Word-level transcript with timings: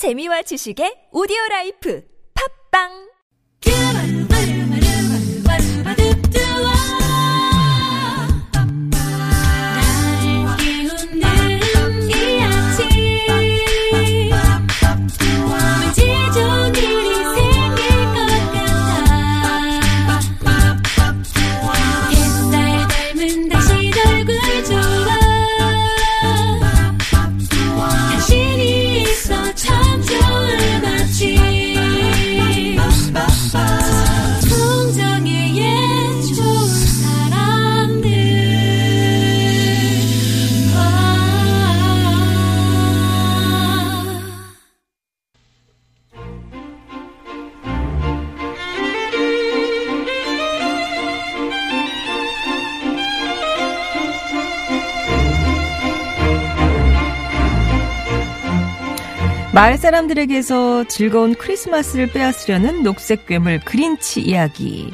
재미와 0.00 0.40
지식의 0.48 1.12
오디오 1.12 1.36
라이프. 1.50 2.00
팝빵 2.32 3.09
마을 59.52 59.76
사람들에게서 59.76 60.84
즐거운 60.84 61.34
크리스마스를 61.34 62.06
빼앗으려는 62.06 62.84
녹색 62.84 63.26
괴물 63.26 63.60
그린치 63.64 64.20
이야기. 64.20 64.92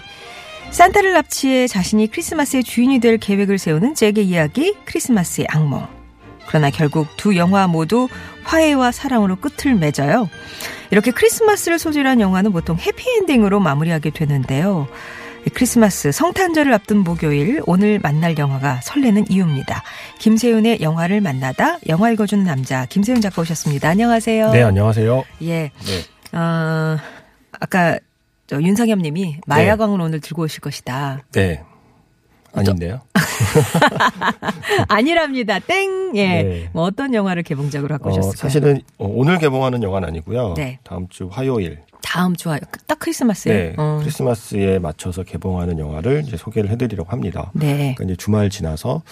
산타를 0.71 1.13
납치해 1.13 1.67
자신이 1.67 2.07
크리스마스의 2.07 2.65
주인이 2.65 2.99
될 3.01 3.19
계획을 3.19 3.59
세우는 3.59 3.95
잭의 3.95 4.27
이야기 4.27 4.75
크리스마스의 4.87 5.47
악몽. 5.51 5.87
그러나 6.47 6.71
결국 6.71 7.07
두 7.19 7.37
영화 7.37 7.67
모두 7.67 8.09
화해와 8.45 8.93
사랑으로 8.93 9.37
끝을 9.37 9.75
맺어요. 9.75 10.31
이렇게 10.91 11.11
크리스마스를 11.11 11.79
소재로 11.79 12.09
한 12.09 12.21
영화는 12.23 12.53
보통 12.53 12.79
해피엔딩으로 12.79 13.61
마무리하게 13.61 14.09
되는데요. 14.09 14.89
이 15.47 15.51
크리스마스 15.51 16.11
성탄절을 16.11 16.75
앞둔 16.75 16.99
목요일 16.99 17.63
오늘 17.67 18.01
만날 18.01 18.37
영화가 18.37 18.81
설레는 18.83 19.27
이유입니다. 19.31 19.85
김세윤의 20.19 20.81
영화를 20.83 21.21
만나다 21.21 21.79
영화 21.89 22.11
읽어주는 22.11 22.43
남자 22.45 22.85
김세윤 22.87 23.21
작가 23.21 23.43
오셨습니다. 23.43 23.89
안녕하세요. 23.89 24.51
네, 24.51 24.63
안녕하세요. 24.65 25.25
예. 25.43 25.71
네. 25.71 26.37
어, 26.37 26.99
아까 27.61 27.97
저 28.49 28.61
윤상엽 28.61 28.99
님이 28.99 29.37
마야광을 29.47 30.01
오늘 30.01 30.21
들고 30.21 30.43
오실 30.43 30.61
것이다. 30.61 31.23
네. 31.31 31.63
아닌데요? 32.53 33.03
아니랍니다. 34.89 35.61
땡! 35.61 36.17
예. 36.17 36.43
네. 36.43 36.71
뭐 36.73 36.85
어떤 36.85 37.15
영화를 37.15 37.45
개봉작으로 37.45 37.89
갖고 37.89 38.09
어, 38.09 38.13
오셨을까요? 38.13 38.37
사실은 38.37 38.81
어, 38.99 39.07
오늘 39.09 39.39
개봉하는 39.39 39.81
영화는 39.83 40.09
아니고요. 40.09 40.55
네. 40.57 40.81
다음 40.83 41.07
주 41.09 41.29
화요일. 41.31 41.79
다음 42.03 42.35
주와 42.37 42.59
딱 42.87 42.99
크리스마스에. 42.99 43.53
네. 43.53 43.75
어. 43.77 43.99
크리스마스에 44.01 44.79
맞춰서 44.79 45.23
개봉하는 45.23 45.79
영화를 45.79 46.23
이제 46.27 46.37
소개를 46.37 46.71
해드리려고 46.71 47.11
합니다. 47.11 47.51
네. 47.55 47.77
그러니까 47.95 48.05
이제 48.05 48.17
주말 48.17 48.51
지나서 48.51 49.03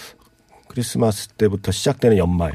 크리스마스 0.67 1.29
때부터 1.29 1.71
시작되는 1.71 2.17
연말에 2.17 2.53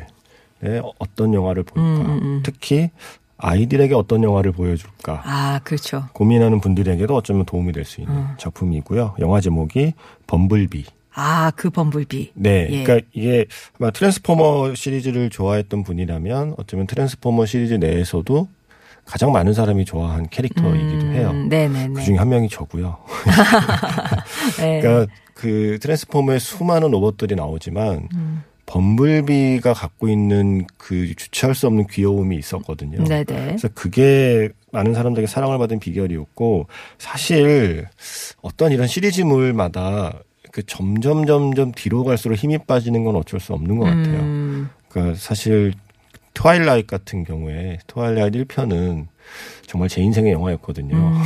어떤 0.98 1.32
영화를 1.34 1.62
볼까. 1.62 1.80
음, 1.80 2.00
음, 2.06 2.20
음. 2.22 2.40
특히 2.44 2.90
아이들에게 3.38 3.94
어떤 3.94 4.22
영화를 4.22 4.52
보여줄까. 4.52 5.22
아, 5.24 5.60
그렇죠. 5.64 6.04
고민하는 6.12 6.60
분들에게도 6.60 7.14
어쩌면 7.14 7.46
도움이 7.46 7.72
될 7.72 7.84
수 7.86 8.02
있는 8.02 8.14
음. 8.14 8.28
작품이고요. 8.38 9.16
영화 9.20 9.40
제목이 9.40 9.94
범블비. 10.26 10.84
아, 11.14 11.50
그 11.56 11.70
범블비. 11.70 12.32
네. 12.34 12.68
예. 12.70 12.84
그러니까 12.84 13.06
이게 13.12 13.46
아마 13.78 13.90
트랜스포머 13.90 14.74
시리즈를 14.74 15.30
좋아했던 15.30 15.82
분이라면 15.84 16.54
어쩌면 16.58 16.86
트랜스포머 16.86 17.46
시리즈 17.46 17.74
내에서도 17.74 18.48
가장 19.10 19.32
많은 19.32 19.52
사람이 19.52 19.84
좋아한 19.84 20.28
캐릭터이기도 20.28 21.06
음, 21.06 21.12
해요. 21.12 21.32
네네네. 21.32 21.94
그 21.94 22.02
중에 22.02 22.16
한 22.16 22.28
명이 22.28 22.48
저고요. 22.48 22.96
네. 24.60 24.80
그러니까 24.80 25.12
그 25.34 25.78
트랜스포머의 25.80 26.38
수많은 26.38 26.92
로봇들이 26.92 27.34
나오지만 27.34 28.08
음. 28.14 28.44
범블비가 28.66 29.74
갖고 29.74 30.08
있는 30.08 30.64
그 30.78 31.12
주체할 31.16 31.56
수 31.56 31.66
없는 31.66 31.88
귀여움이 31.88 32.36
있었거든요. 32.36 33.02
네네. 33.02 33.24
그래서 33.24 33.66
그게 33.74 34.50
많은 34.70 34.94
사람들에게 34.94 35.26
사랑을 35.26 35.58
받은 35.58 35.80
비결이었고 35.80 36.68
사실 36.98 37.88
어떤 38.42 38.70
이런 38.70 38.86
시리즈물마다 38.86 40.20
그 40.52 40.64
점점 40.64 41.26
점점 41.26 41.72
뒤로 41.72 42.04
갈수록 42.04 42.36
힘이 42.36 42.58
빠지는 42.58 43.02
건 43.02 43.16
어쩔 43.16 43.40
수 43.40 43.54
없는 43.54 43.76
것 43.76 43.86
같아요. 43.86 44.20
음, 44.20 44.70
그러니까 44.88 45.16
사실 45.18 45.72
트와일라잇 46.34 46.86
같은 46.86 47.24
경우에 47.24 47.78
트와일라잇 47.86 48.44
1편은 48.44 49.06
정말 49.66 49.88
제 49.88 50.00
인생의 50.00 50.32
영화였거든요. 50.32 50.96
음. 50.96 51.22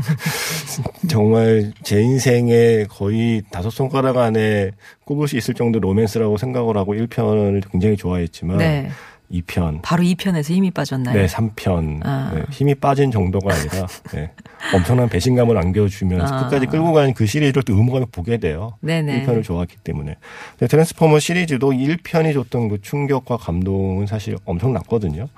정말 1.08 1.72
제 1.82 2.00
인생에 2.00 2.84
거의 2.88 3.42
다섯 3.50 3.70
손가락 3.70 4.16
안에 4.16 4.70
꼽을 5.04 5.28
수 5.28 5.36
있을 5.36 5.54
정도 5.54 5.78
로맨스라고 5.80 6.36
생각을 6.36 6.76
하고 6.76 6.94
1편을 6.94 7.70
굉장히 7.70 7.96
좋아했지만 7.96 8.58
네. 8.58 8.88
2편 9.30 9.80
바로 9.82 10.02
2편에서 10.04 10.50
힘이 10.52 10.70
빠졌나요? 10.70 11.14
네, 11.16 11.26
3편. 11.26 12.00
아. 12.04 12.32
네, 12.34 12.42
힘이 12.50 12.74
빠진 12.74 13.10
정도가 13.10 13.54
아니라 13.54 13.86
네, 14.12 14.30
엄청난 14.74 15.08
배신감을 15.08 15.56
안겨주면서 15.58 16.34
아. 16.34 16.44
끝까지 16.44 16.66
끌고 16.66 16.92
가는 16.92 17.12
그 17.14 17.26
시리즈를 17.26 17.62
또 17.62 17.74
의무감에 17.74 18.06
보게 18.12 18.38
돼요. 18.38 18.74
네네. 18.80 19.24
1편을 19.24 19.42
좋아했기 19.42 19.76
때문에. 19.84 20.16
근데 20.52 20.66
트랜스포머 20.68 21.18
시리즈도 21.18 21.72
1편이 21.72 22.32
줬던 22.34 22.68
그 22.68 22.80
충격과 22.82 23.36
감동은 23.38 24.06
사실 24.06 24.36
엄청났거든요. 24.44 25.28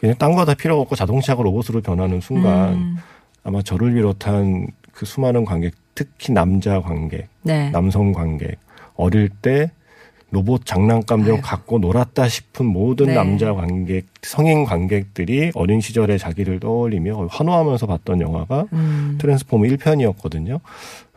그냥 0.00 0.14
딴 0.18 0.34
거 0.34 0.44
다 0.44 0.54
필요 0.54 0.80
없고 0.80 0.94
자동차가 0.94 1.42
로봇으로 1.42 1.80
변하는 1.80 2.20
순간 2.20 2.74
음, 2.74 2.96
아마 3.42 3.62
저를 3.62 3.94
비롯한 3.94 4.68
그 4.92 5.06
수많은 5.06 5.44
관객, 5.44 5.74
특히 5.94 6.32
남자 6.32 6.80
관객, 6.80 7.28
네. 7.42 7.70
남성 7.70 8.12
관객, 8.12 8.56
어릴 8.94 9.28
때 9.30 9.70
로봇 10.36 10.66
장난감 10.66 11.24
좀 11.24 11.36
아유. 11.36 11.40
갖고 11.42 11.78
놀았다 11.78 12.28
싶은 12.28 12.66
모든 12.66 13.06
네. 13.06 13.14
남자 13.14 13.54
관객, 13.54 14.04
성인 14.22 14.64
관객들이 14.64 15.50
어린 15.54 15.80
시절의 15.80 16.18
자기를 16.18 16.60
떠올리며 16.60 17.28
환호하면서 17.30 17.86
봤던 17.86 18.20
영화가 18.20 18.66
음, 18.74 19.16
트랜스포머 19.18 19.64
1편이었거든요. 19.64 20.60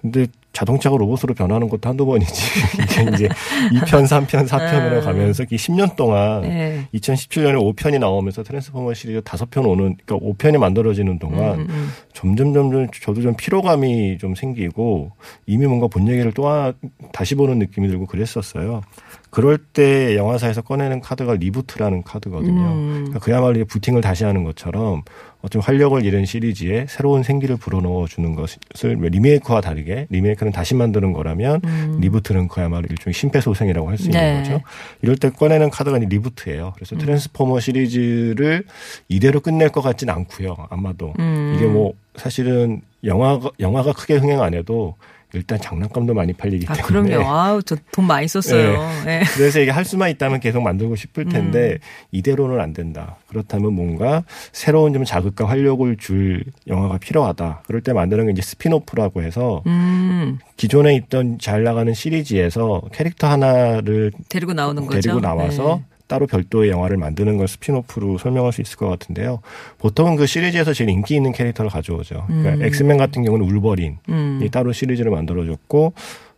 근데 0.01 0.27
자동차가 0.53 0.95
로봇으로 0.97 1.33
변하는 1.35 1.67
것도 1.69 1.87
한두 1.89 2.05
번이지. 2.05 2.31
이게 2.81 3.11
이제 3.13 3.27
2편, 3.73 4.07
3편, 4.07 4.47
4편으로 4.47 4.97
아. 4.97 5.01
가면서 5.01 5.43
이 5.43 5.47
10년 5.57 5.95
동안 5.97 6.41
네. 6.41 6.87
2017년에 6.93 7.75
5편이 7.75 7.99
나오면서 7.99 8.43
트랜스포머 8.43 8.93
시리즈 8.93 9.19
5편 9.21 9.67
오는, 9.67 9.97
그러니까 10.05 10.25
5편이 10.25 10.57
만들어지는 10.57 11.19
동안 11.19 11.59
음, 11.59 11.67
음. 11.69 11.89
점점 12.13 12.53
점점 12.53 12.87
저도 12.91 13.21
좀 13.21 13.35
피로감이 13.35 14.17
좀 14.17 14.33
생기고 14.35 15.11
이미 15.45 15.67
뭔가 15.67 15.87
본 15.87 16.07
얘기를 16.07 16.31
또 16.31 16.47
하- 16.47 16.73
다시 17.11 17.35
보는 17.35 17.59
느낌이 17.59 17.87
들고 17.89 18.05
그랬었어요. 18.07 18.81
그럴 19.29 19.57
때 19.57 20.17
영화사에서 20.17 20.61
꺼내는 20.61 21.01
카드가 21.01 21.35
reboot라는 21.35 22.03
카드거든요. 22.03 22.61
음. 22.71 22.93
그러니까 22.93 23.19
그야말로 23.19 23.63
부팅을 23.65 24.01
다시 24.01 24.23
하는 24.23 24.43
것처럼 24.43 25.03
어 25.41 25.49
좀 25.49 25.61
활력을 25.61 26.03
잃은 26.03 26.25
시리즈에 26.25 26.85
새로운 26.89 27.23
생기를 27.23 27.55
불어넣어 27.55 28.07
주는 28.07 28.35
것을 28.35 28.57
리메이크와 28.99 29.61
다르게 29.61 30.07
리메이크는 30.09 30.51
다시 30.51 30.75
만드는 30.75 31.13
거라면 31.13 31.61
음. 31.63 31.97
reboot는 32.01 32.47
그야말로 32.49 32.87
일종의 32.89 33.13
심폐소생이라고 33.13 33.89
할 33.89 33.97
수 33.97 34.05
있는 34.05 34.19
네. 34.19 34.37
거죠. 34.41 34.61
이럴 35.01 35.15
때 35.15 35.29
꺼내는 35.29 35.69
카드가 35.69 35.97
reboot예요. 35.97 36.73
그래서 36.75 36.95
음. 36.95 36.99
트랜스포머 36.99 37.59
시리즈를 37.59 38.63
이대로 39.07 39.39
끝낼 39.41 39.69
것 39.69 39.81
같진 39.81 40.09
않고요. 40.09 40.55
아마도 40.69 41.13
음. 41.19 41.53
이게 41.55 41.67
뭐 41.67 41.93
사실은 42.15 42.81
영화가 43.03 43.51
영화가 43.59 43.93
크게 43.93 44.15
흥행 44.15 44.41
안 44.41 44.53
해도 44.53 44.95
일단 45.33 45.59
장난감도 45.61 46.13
많이 46.13 46.33
팔리기 46.33 46.65
아, 46.67 46.73
때문에 46.73 47.09
그럼요. 47.15 47.29
아우, 47.29 47.61
저 47.63 47.75
돈 47.91 48.07
많이 48.07 48.27
썼어요. 48.27 48.79
네. 49.05 49.21
그래서 49.35 49.59
이게 49.59 49.71
할 49.71 49.85
수만 49.85 50.09
있다면 50.09 50.39
계속 50.39 50.61
만들고 50.61 50.95
싶을 50.95 51.25
텐데 51.25 51.73
음. 51.73 51.77
이대로는 52.11 52.59
안 52.59 52.73
된다. 52.73 53.17
그렇다면 53.27 53.73
뭔가 53.73 54.23
새로운 54.51 54.93
좀 54.93 55.03
자극과 55.05 55.47
활력을 55.47 55.97
줄 55.97 56.43
영화가 56.67 56.97
필요하다. 56.97 57.63
그럴 57.67 57.81
때 57.81 57.93
만드는 57.93 58.25
게 58.27 58.31
이제 58.31 58.41
spin-off라고 58.41 59.21
해서 59.21 59.61
음, 59.67 60.39
기존에 60.57 60.95
있던 60.95 61.37
잘 61.39 61.63
나가는 61.63 61.93
시리즈에서 61.93 62.81
캐릭터 62.91 63.27
하나를 63.27 64.11
데리고 64.29 64.53
나오는 64.53 64.85
거죠. 64.85 65.01
데리고 65.01 65.19
나와서 65.19 65.81
네. 65.81 65.85
따로 66.09 66.25
별도의 66.25 66.71
영화를 66.71 66.97
만드는 66.97 67.37
걸 67.37 67.47
spin-off로 67.47 68.17
설명할 68.17 68.51
수 68.51 68.61
있을 68.61 68.77
것 68.77 68.89
같은데요. 68.89 69.41
보통은 69.77 70.15
그 70.15 70.25
시리즈에서 70.25 70.73
제일 70.73 70.89
인기 70.89 71.15
있는 71.15 71.31
캐릭터를 71.31 71.69
가져오죠. 71.69 72.25
그러니까 72.27 72.55
음. 72.55 72.63
엑스맨 72.63 72.97
같은 72.97 73.23
경우는 73.23 73.45
울버린이 73.45 73.95
음. 74.09 74.49
따로 74.51 74.73
시리즈를 74.73 75.11
만들어줬고 75.11 75.93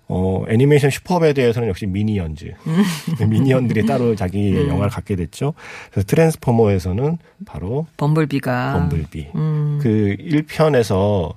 어, 0.10 0.44
애니메이션 0.50 0.90
슈퍼배드에서는 0.90 1.70
역시 1.70 1.86
미니언즈. 1.86 2.54
미니언들이 3.30 3.86
따로 3.86 4.14
자기의 4.14 4.68
영화를 4.68 4.90
갖게 4.90 5.16
됐죠. 5.16 5.54
그래서 5.90 6.06
트랜스포머에서는 6.06 7.18
바로 7.46 7.88
범블비가. 7.96 8.74
범블비. 8.74 9.30
음. 9.36 9.80
그 9.82 10.18
1편에서 10.20 11.36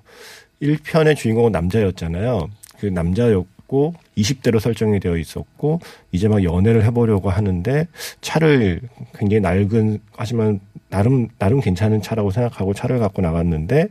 1편의 0.60 1.14
주인공은 1.14 1.52
남자였잖아요. 1.52 2.48
그 2.80 2.86
남자였 2.86 3.46
고 3.74 3.92
20대로 4.16 4.60
설정이 4.60 5.00
되어 5.00 5.16
있었고 5.16 5.80
이제 6.12 6.28
막 6.28 6.44
연애를 6.44 6.84
해보려고 6.84 7.28
하는데 7.28 7.88
차를 8.20 8.80
굉장히 9.18 9.40
낡은 9.40 9.98
하지만 10.16 10.60
나름 10.90 11.26
나름 11.40 11.60
괜찮은 11.60 12.00
차라고 12.00 12.30
생각하고 12.30 12.72
차를 12.72 13.00
갖고 13.00 13.20
나갔는데 13.20 13.88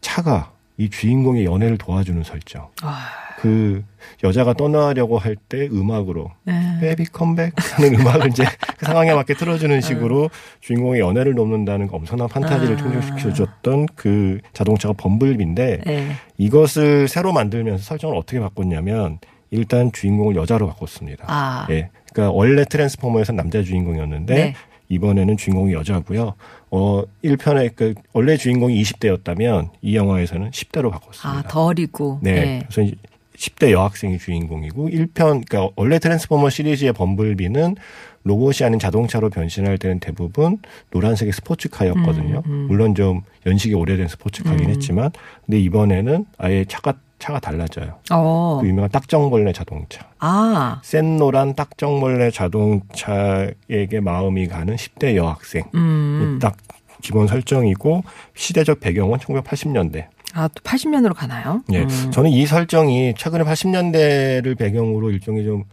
차가 0.00 0.52
이 0.76 0.88
주인공의 0.88 1.44
연애를 1.44 1.78
도와주는 1.78 2.22
설정. 2.22 2.68
아, 2.82 3.08
그 3.40 3.84
여자가 4.24 4.52
떠나려고 4.54 5.16
할 5.18 5.36
때 5.48 5.66
음악으로 5.68 6.30
네. 6.44 6.78
Baby 6.80 7.04
Come 7.12 7.32
Back 7.32 7.52
하는 7.56 7.94
음악을 8.00 8.28
이제 8.28 8.44
그 8.76 8.84
상황에 8.84 9.14
맞게 9.14 9.34
틀어주는 9.34 9.80
식으로 9.80 10.28
주인공의 10.60 11.00
연애를 11.00 11.34
돕는다는 11.34 11.86
그 11.86 11.94
엄청난 11.96 12.28
판타지를 12.28 12.74
아. 12.74 12.78
충족시켜줬던 12.78 13.86
그 13.94 14.40
자동차가 14.52 14.94
범블비인데 14.98 15.80
네. 15.86 16.08
이것을 16.36 17.06
새로 17.08 17.32
만들면서 17.32 17.82
설정을 17.84 18.16
어떻게 18.16 18.40
바꿨냐면 18.40 19.18
일단 19.50 19.92
주인공을 19.92 20.36
여자로 20.36 20.66
바꿨습니다. 20.68 21.24
아. 21.28 21.66
예. 21.70 21.88
그러니까 22.12 22.32
원래 22.36 22.64
트랜스포머에서 22.64 23.32
남자 23.32 23.62
주인공이었는데 23.62 24.34
네. 24.34 24.54
이번에는 24.88 25.36
주인공이 25.36 25.72
여자고요. 25.74 26.34
어 26.70 27.02
1편에 27.24 27.74
그 27.76 27.94
원래 28.12 28.36
주인공이 28.36 28.82
20대였다면 28.82 29.70
이 29.82 29.96
영화에서는 29.96 30.50
10대로 30.50 30.90
바꿨습니다. 30.90 31.38
아, 31.38 31.42
더 31.48 31.66
어리고. 31.66 32.18
네. 32.22 32.32
네. 32.32 32.62
그래서 32.68 32.92
10대 33.38 33.70
여학생이 33.70 34.18
주인공이고 34.18 34.88
1편 34.88 35.46
그러니까 35.46 35.68
원래 35.76 35.98
트랜스포머 35.98 36.50
시리즈의 36.50 36.92
범블비는 36.92 37.76
로봇이 38.24 38.66
아닌 38.66 38.78
자동차로 38.78 39.30
변신할 39.30 39.78
때는 39.78 40.00
대부분 40.00 40.58
노란색의 40.90 41.32
스포츠카였거든요. 41.32 42.42
음, 42.44 42.50
음. 42.50 42.66
물론 42.68 42.94
좀 42.94 43.22
연식이 43.46 43.74
오래된 43.74 44.08
스포츠카긴 44.08 44.66
음. 44.66 44.70
했지만 44.70 45.10
근데 45.46 45.60
이번에는 45.60 46.26
아예 46.36 46.64
차가 46.66 46.94
차가 47.18 47.40
달라져요. 47.40 47.98
어. 48.12 48.58
그 48.60 48.68
유명한 48.68 48.90
딱정벌레 48.90 49.52
자동차. 49.52 50.08
아. 50.18 50.80
센 50.84 51.16
노란 51.16 51.54
딱정벌레 51.54 52.30
자동차에게 52.30 54.00
마음이 54.00 54.46
가는 54.46 54.76
10대 54.76 55.16
여학생. 55.16 55.64
음. 55.74 56.38
딱 56.40 56.56
기본 57.02 57.26
설정이고 57.26 58.04
시대적 58.34 58.80
배경은 58.80 59.18
1980년대. 59.18 60.06
아, 60.34 60.48
또 60.48 60.62
80년으로 60.62 61.14
가나요? 61.14 61.62
예. 61.72 61.82
음. 61.82 62.10
저는 62.10 62.30
이 62.30 62.46
설정이 62.46 63.14
최근에 63.16 63.44
80년대를 63.44 64.56
배경으로 64.56 65.10
일종의 65.10 65.44
좀 65.44 65.64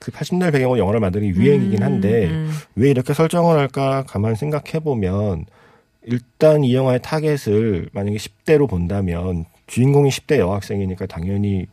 그 0.00 0.10
80년대 0.10 0.50
배경으로 0.52 0.78
영화를 0.78 0.98
만드는 0.98 1.32
게 1.32 1.38
유행이긴 1.38 1.82
한데 1.82 2.26
음, 2.26 2.50
왜 2.74 2.90
이렇게 2.90 3.12
설정을 3.12 3.56
할까 3.56 4.02
가만 4.08 4.34
생각해 4.34 4.80
보면 4.82 5.44
일단 6.02 6.64
이 6.64 6.74
영화의 6.74 7.00
타겟을 7.02 7.90
만약에 7.92 8.16
10대로 8.16 8.68
본다면 8.68 9.44
주인공이 9.66 10.08
10대 10.08 10.38
여학생이니까 10.38 11.06
당연히 11.06 11.66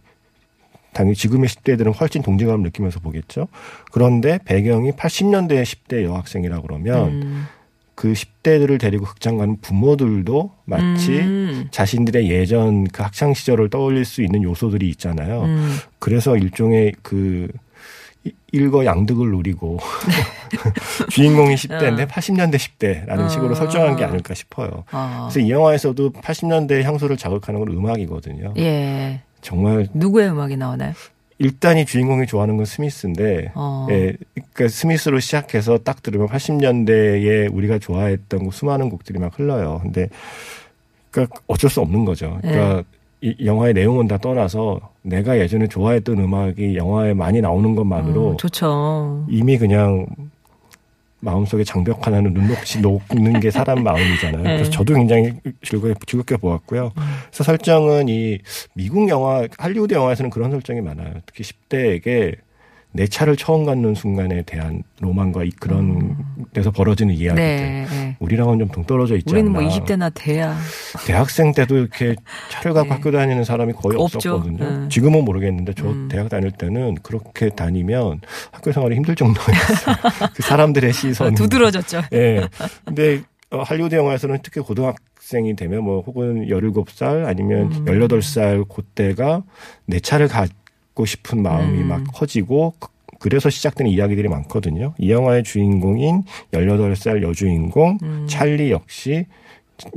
당연히 0.92 1.16
지금의 1.16 1.48
10대들은 1.48 1.98
훨씬 1.98 2.22
동질감을 2.22 2.64
느끼면서 2.64 3.00
보겠죠. 3.00 3.48
그런데 3.92 4.40
배경이 4.44 4.92
80년대의 4.92 5.64
10대 5.64 6.04
여학생이라 6.04 6.62
그러면 6.62 7.08
음. 7.08 7.46
그 7.98 8.14
10대들을 8.14 8.80
데리고 8.80 9.06
극장 9.06 9.38
가는 9.38 9.58
부모들도 9.60 10.52
마치 10.66 11.18
음. 11.18 11.68
자신들의 11.72 12.30
예전 12.30 12.84
그 12.88 13.02
학창 13.02 13.34
시절을 13.34 13.72
떠올릴 13.72 14.06
수 14.06 14.22
있는 14.22 14.44
요소들이 14.44 14.88
있잖아요. 14.90 15.42
음. 15.46 15.76
그래서 15.98 16.38
일종의 16.38 16.94
그 17.02 17.48
이- 18.24 18.32
일거 18.52 18.86
양득을 18.86 19.32
노리고 19.32 19.80
주인공이 21.10 21.56
10대인데 21.56 22.08
80년대 22.08 22.58
10대라는 22.58 23.20
어. 23.26 23.30
식으로 23.30 23.56
설정한 23.56 23.96
게 23.96 24.04
아닐까 24.04 24.36
싶어요. 24.36 24.84
어. 24.92 25.28
그래서 25.32 25.40
이 25.40 25.50
영화에서도 25.50 26.12
80년대 26.12 26.84
향수를 26.84 27.18
자극하는 27.18 27.60
건 27.62 27.70
음악이거든요. 27.76 28.54
예. 28.58 29.22
정말 29.42 29.88
누구의 29.96 30.30
음악이 30.30 30.56
나오나요? 30.56 30.94
일단 31.40 31.78
이 31.78 31.86
주인공이 31.86 32.26
좋아하는 32.26 32.58
건 32.58 32.66
스미스인데 32.66 33.52
어. 33.54 33.88
예, 33.92 34.16
그러니까 34.34 34.68
스미스로 34.70 35.20
시작해서 35.20 35.78
딱 35.78 36.02
들으면 36.02 36.28
80년대에 36.28 37.54
우리가 37.54 37.80
좋아했던 37.80 38.46
그 38.46 38.52
수많은 38.52 38.90
곡들이 38.90 39.20
막 39.20 39.38
흘러요. 39.38 39.80
근데 39.84 40.10
그러니까 41.12 41.40
어쩔 41.48 41.70
수 41.70 41.82
없는 41.82 42.06
거죠. 42.06 42.40
그러니까 42.42 42.84
이 43.22 43.36
영화의 43.44 43.74
내용은 43.74 44.08
다 44.08 44.18
떠나서 44.18 44.80
내가 45.02 45.40
예전에 45.40 45.68
좋아했던 45.68 46.20
음악이 46.20 46.76
영화에 46.76 47.14
많이 47.14 47.42
나오는 47.42 47.76
것만으로 47.76 48.30
어, 48.30 48.38
좋죠. 48.38 49.26
이미 49.30 49.58
그냥 49.58 50.06
마음속에 51.20 51.64
장벽 51.64 52.06
하나는 52.06 52.34
눈녹이 52.34 52.80
녹는 52.80 53.40
게 53.40 53.50
사람 53.52 53.84
마음이잖아요. 53.84 54.44
네. 54.44 54.56
그래서 54.56 54.72
저도 54.72 54.94
굉장히 54.94 55.34
즐겁게, 55.64 55.94
즐겁게 56.06 56.38
보았고요. 56.38 56.92
음. 56.98 57.04
그래서 57.28 57.44
설정은 57.44 58.08
이 58.10 58.40
미국 58.74 59.10
영화, 59.10 59.48
할리우드 59.58 59.94
영화에서는 59.94 60.30
그런 60.30 60.52
설정이 60.52 60.82
많아요. 60.82 61.16
특히 61.26 61.44
10대에게 61.44 62.38
내 62.94 63.06
차를 63.06 63.36
처음 63.36 63.66
갖는 63.66 63.94
순간에 63.94 64.42
대한 64.42 64.82
로망과 65.02 65.44
이 65.44 65.52
그런 65.52 66.18
데서 66.54 66.72
벌어지는 66.72 67.14
이야기들. 67.14 67.44
음. 67.44 67.46
네. 67.46 67.86
네. 67.90 68.16
우리랑은 68.20 68.58
좀 68.60 68.68
동떨어져 68.70 69.18
있지 69.18 69.32
우리는 69.34 69.56
않나. 69.56 69.62
뭐 69.62 69.70
20대나 69.70 70.12
돼야. 70.16 70.58
대학생 71.06 71.52
때도 71.54 71.78
이렇게 71.78 72.16
차를 72.50 72.74
갖고 72.74 72.90
네. 72.90 72.96
학교 72.96 73.12
다니는 73.12 73.44
사람이 73.44 73.74
거의 73.74 73.98
없죠. 74.00 74.18
없었거든요. 74.18 74.82
네. 74.84 74.90
지금은 74.90 75.26
모르겠는데 75.26 75.74
저 75.76 75.86
음. 75.88 76.08
대학 76.10 76.30
다닐 76.30 76.52
때는 76.52 76.96
그렇게 77.04 77.50
다니면 77.50 78.22
학교 78.52 78.72
생활이 78.72 78.96
힘들 78.96 79.16
정도였어요. 79.16 79.96
그 80.34 80.42
사람들의 80.42 80.92
시선. 80.94 81.36
두드러졌죠. 81.36 82.02
예. 82.14 82.48
근데 82.86 83.22
어, 83.52 83.62
할리우드 83.62 83.96
영화에서는 83.96 84.40
특히 84.44 84.60
고등학생이 84.62 85.56
되면 85.56 85.84
뭐 85.84 86.02
혹은 86.02 86.48
17살 86.48 87.26
아니면 87.28 87.72
음. 87.72 87.86
18살 87.86 88.68
그때가 88.68 89.44
내 89.86 90.00
차를 90.00 90.28
갖고 90.98 91.06
싶은 91.06 91.44
마음이 91.44 91.82
음. 91.82 91.88
막 91.88 92.04
커지고 92.12 92.74
그- 92.80 92.90
그래서 93.20 93.50
시작되는 93.50 93.92
이야기들이 93.92 94.28
많거든요. 94.28 94.94
이 94.98 95.12
영화의 95.12 95.44
주인공인 95.44 96.24
18살 96.52 97.22
여주인공 97.24 97.98
음. 98.04 98.26
찰리 98.28 98.72
역시 98.72 99.26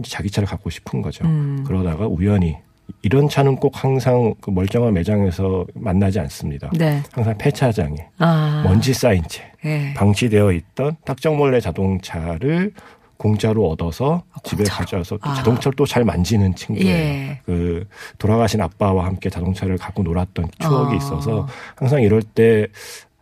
자기 0.04 0.30
차를 0.30 0.46
갖고 0.46 0.68
싶은 0.70 1.00
거죠. 1.02 1.24
음. 1.24 1.64
그러다가 1.66 2.06
우연히 2.06 2.56
이런 3.02 3.28
차는 3.28 3.56
꼭 3.56 3.82
항상 3.82 4.34
그 4.40 4.50
멀쩡한 4.50 4.92
매장에서 4.94 5.66
만나지 5.74 6.18
않습니다. 6.20 6.70
네. 6.76 7.02
항상 7.12 7.36
폐차장에 7.38 7.96
아. 8.18 8.62
먼지 8.66 8.92
쌓인 8.92 9.22
채 9.28 9.42
예. 9.64 9.94
방치되어 9.94 10.52
있던 10.52 10.96
탁정몰래 11.04 11.60
자동차를 11.60 12.72
공짜로 13.20 13.68
얻어서 13.68 14.22
집에 14.44 14.64
공짜로. 14.64 14.78
가져와서 14.78 15.18
또 15.18 15.28
아. 15.28 15.34
자동차를 15.34 15.76
또 15.76 15.84
잘 15.84 16.04
만지는 16.04 16.54
친구예요. 16.54 16.88
예. 16.88 17.40
그 17.44 17.84
돌아가신 18.16 18.62
아빠와 18.62 19.04
함께 19.04 19.28
자동차를 19.28 19.76
갖고 19.76 20.02
놀았던 20.02 20.46
추억이 20.58 20.94
어. 20.94 20.96
있어서 20.96 21.46
항상 21.76 22.00
이럴 22.00 22.22
때 22.22 22.66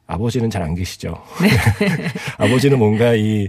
아버지는 0.07 0.51
잘 0.51 0.63
안 0.63 0.75
계시죠. 0.77 1.21
네. 1.43 1.49
아버지는 2.39 2.79
뭔가 2.79 3.15
이 3.15 3.49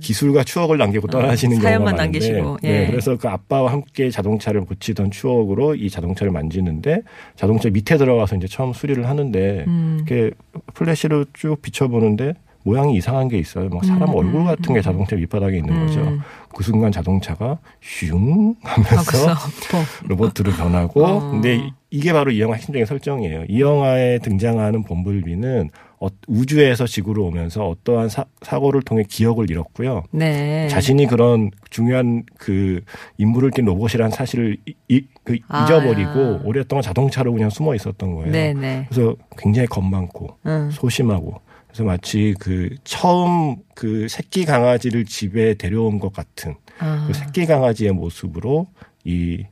기술과 0.00 0.44
추억을 0.44 0.78
남기고 0.78 1.08
떠나시는 1.08 1.58
어, 1.58 1.60
경우가 1.60 1.78
많은데, 1.92 2.02
남기시고, 2.02 2.58
예. 2.64 2.68
네, 2.70 2.86
그래서 2.88 3.16
그 3.18 3.28
아빠와 3.28 3.70
함께 3.70 4.10
자동차를 4.10 4.64
고치던 4.64 5.10
추억으로 5.10 5.74
이 5.74 5.90
자동차를 5.90 6.32
만지는데 6.32 7.02
자동차 7.36 7.68
밑에 7.68 7.98
들어가서 7.98 8.36
이제 8.36 8.46
처음 8.48 8.72
수리를 8.72 9.06
하는데 9.06 9.64
음. 9.68 10.04
이렇게 10.06 10.30
플래시로 10.74 11.26
쭉 11.34 11.60
비춰보는데 11.60 12.32
모양이 12.64 12.94
이상한 12.96 13.28
게 13.28 13.38
있어요. 13.38 13.68
막 13.68 13.84
사람 13.84 14.02
음, 14.10 14.14
얼굴 14.14 14.40
음, 14.42 14.44
같은 14.46 14.72
게 14.74 14.80
음. 14.80 14.82
자동차 14.82 15.16
밑바닥에 15.16 15.56
있는 15.58 15.86
거죠. 15.86 16.00
음. 16.00 16.20
그 16.54 16.62
순간 16.62 16.92
자동차가 16.92 17.58
슝 17.80 18.54
아, 18.62 18.70
하면서 18.70 19.26
뭐. 19.72 19.82
로봇으로 20.08 20.52
변하고 20.52 21.04
어. 21.04 21.30
근데 21.30 21.56
이- 21.56 21.72
이게 21.90 22.12
바로 22.12 22.30
이 22.30 22.40
영화 22.40 22.54
핵심적인 22.54 22.86
설정이에요. 22.86 23.44
이 23.48 23.60
영화에 23.60 24.18
등장하는 24.20 24.82
범블비는 24.84 25.70
어- 26.00 26.08
우주에서 26.26 26.86
지구로 26.86 27.24
오면서 27.26 27.68
어떠한 27.68 28.08
사, 28.08 28.24
사고를 28.42 28.82
통해 28.82 29.02
기억을 29.08 29.50
잃었고요. 29.50 30.02
네. 30.10 30.68
자신이 30.68 31.06
그런 31.06 31.50
중요한 31.70 32.24
그 32.38 32.80
임무를 33.18 33.50
띈 33.52 33.64
로봇이라는 33.66 34.10
사실을 34.10 34.56
이- 34.66 34.74
이- 34.88 35.06
그 35.24 35.38
아. 35.48 35.64
잊어버리고 35.64 36.40
오랫동안 36.44 36.82
자동차로 36.82 37.32
그냥 37.32 37.50
숨어 37.50 37.74
있었던 37.74 38.14
거예요. 38.14 38.32
네네. 38.32 38.86
그래서 38.90 39.14
굉장히 39.38 39.66
겁 39.68 39.84
많고 39.84 40.36
응. 40.46 40.70
소심하고 40.72 41.40
그래서 41.72 41.84
마치 41.84 42.34
그 42.38 42.68
처음 42.84 43.56
그 43.74 44.06
새끼 44.08 44.44
강아지를 44.44 45.06
집에 45.06 45.54
데려온 45.54 45.98
것 45.98 46.12
같은 46.12 46.54
아. 46.78 47.04
그 47.06 47.14
새끼 47.14 47.46
강아지의 47.46 47.92
모습으로 47.92 48.66
이 49.04 49.44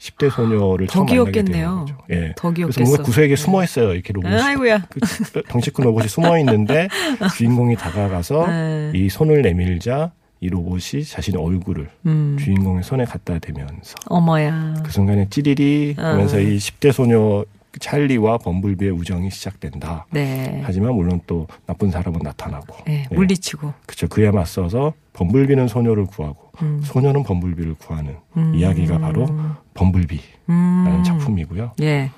10대 0.00 0.30
소녀를 0.30 0.88
더 0.88 1.04
처음 1.06 1.06
만나게 1.06 1.42
되는. 1.44 1.78
거죠. 1.80 1.98
예. 2.10 2.32
더 2.36 2.50
그래서 2.50 2.54
귀엽겠어. 2.54 2.80
뭔가 2.82 3.02
구석에 3.04 3.36
숨어 3.36 3.62
있어요. 3.62 3.92
이렇게 3.94 4.12
로봇이. 4.12 4.34
아, 4.34 4.46
아이고야. 4.46 4.86
그 4.88 5.42
덩치 5.48 5.70
큰 5.70 5.84
로봇이 5.84 6.08
숨어 6.08 6.38
있는데 6.38 6.88
주인공이 7.36 7.76
다가가서 7.76 8.46
네. 8.48 8.92
이 8.94 9.08
손을 9.08 9.42
내밀자 9.42 10.12
이 10.40 10.48
로봇이 10.48 11.04
자신의 11.04 11.40
얼굴을 11.40 11.88
음. 12.06 12.36
주인공의 12.40 12.82
손에 12.82 13.04
갖다 13.04 13.38
대면서 13.38 13.94
어머야. 14.06 14.74
그 14.82 14.90
순간에 14.90 15.28
찌리리 15.28 15.94
하면서 15.98 16.38
아. 16.38 16.40
이 16.40 16.56
10대 16.56 16.92
소녀 16.92 17.44
찰리와 17.78 18.38
범블비의 18.38 18.90
우정이 18.90 19.30
시작된다. 19.30 20.06
네. 20.10 20.60
하지만 20.64 20.94
물론 20.94 21.20
또 21.26 21.46
나쁜 21.66 21.90
사람은 21.90 22.20
나타나고. 22.22 22.84
네, 22.86 23.06
예. 23.10 23.14
물리치고. 23.14 23.72
그렇죠. 23.86 24.08
그에 24.08 24.30
맞서서 24.30 24.92
범블비는 25.12 25.68
소녀를 25.68 26.06
구하고 26.06 26.50
음. 26.62 26.80
소녀는 26.82 27.22
범블비를 27.22 27.74
구하는 27.74 28.16
음. 28.36 28.54
이야기가 28.54 28.98
바로 28.98 29.26
범블비라는 29.74 30.22
음. 30.48 31.02
작품이고요. 31.04 31.72
예. 31.82 32.10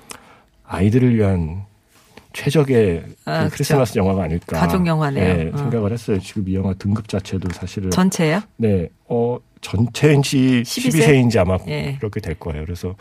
아이들을 0.65 1.15
위한 1.15 1.65
최적의 2.33 3.03
그 3.05 3.15
아, 3.29 3.47
크리스마스 3.47 3.97
영화가 3.97 4.23
아닐까. 4.23 4.59
가족 4.59 4.85
영화네요. 4.87 5.37
네, 5.37 5.51
어. 5.53 5.57
생각을 5.57 5.91
했어요. 5.91 6.19
지금 6.19 6.49
이 6.49 6.55
영화 6.55 6.73
등급 6.73 7.07
자체도 7.07 7.49
사실은 7.53 7.91
전체요? 7.91 8.41
네, 8.57 8.89
어 9.07 9.37
전체인지 9.61 10.63
12세? 10.63 11.29
12세인지 11.29 11.37
아마 11.37 11.57
예. 11.67 11.95
그렇게 11.99 12.19
될 12.19 12.35
거예요. 12.35 12.65
그래서 12.65 12.95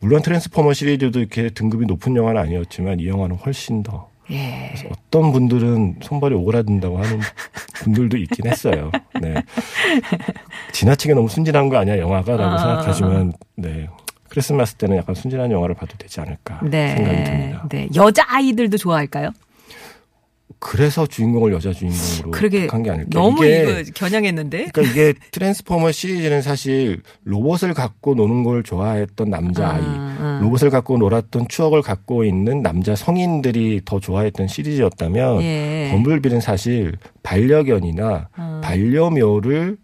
물론 0.00 0.22
트랜스포머 0.22 0.72
시리즈도 0.72 1.18
이렇게 1.20 1.50
등급이 1.50 1.86
높은 1.86 2.14
영화는 2.16 2.40
아니었지만 2.40 3.00
이 3.00 3.08
영화는 3.08 3.36
훨씬 3.36 3.82
더 3.82 4.08
예. 4.30 4.70
그래서 4.74 4.88
어떤 4.90 5.32
분들은 5.32 5.96
손발이 6.02 6.34
오그라든다고 6.34 6.98
하는 6.98 7.20
분들도 7.74 8.16
있긴 8.18 8.46
했어요. 8.46 8.90
네. 9.20 9.34
지나치게 10.72 11.14
너무 11.14 11.28
순진한 11.28 11.68
거 11.68 11.78
아니야 11.78 11.98
영화가라고 11.98 12.42
아. 12.42 12.58
생각하지만 12.58 13.32
네. 13.56 13.88
크리스마스 14.28 14.74
때는 14.74 14.98
약간 14.98 15.14
순진한 15.14 15.50
영화를 15.50 15.74
봐도 15.74 15.96
되지 15.96 16.20
않을까 16.20 16.60
생각이 16.60 17.24
듭니다. 17.24 17.68
네. 17.70 17.88
여자 17.94 18.24
아이들도 18.28 18.76
좋아할까요? 18.76 19.30
그래서 20.60 21.06
주인공을 21.06 21.52
여자 21.52 21.72
주인공으로 21.72 22.30
그러게 22.32 22.66
한게 22.68 22.90
아닐까. 22.90 23.10
너무 23.12 23.44
이게 23.44 23.80
이거 23.80 23.90
겨냥했는데. 23.94 24.68
그러니까 24.72 24.82
이게 24.82 25.14
트랜스포머 25.30 25.92
시리즈는 25.92 26.42
사실 26.42 27.00
로봇을 27.24 27.74
갖고 27.74 28.14
노는 28.14 28.42
걸 28.42 28.62
좋아했던 28.62 29.30
남자 29.30 29.68
아이, 29.70 29.82
아. 29.84 30.40
로봇을 30.42 30.70
갖고 30.70 30.98
놀았던 30.98 31.46
추억을 31.48 31.82
갖고 31.82 32.24
있는 32.24 32.62
남자 32.62 32.96
성인들이 32.96 33.82
더 33.84 34.00
좋아했던 34.00 34.48
시리즈였다면 34.48 35.42
예. 35.42 35.88
범블비는 35.92 36.40
사실 36.40 36.96
반려견이나 37.22 38.28
어. 38.36 38.60
반려묘를 38.64 39.76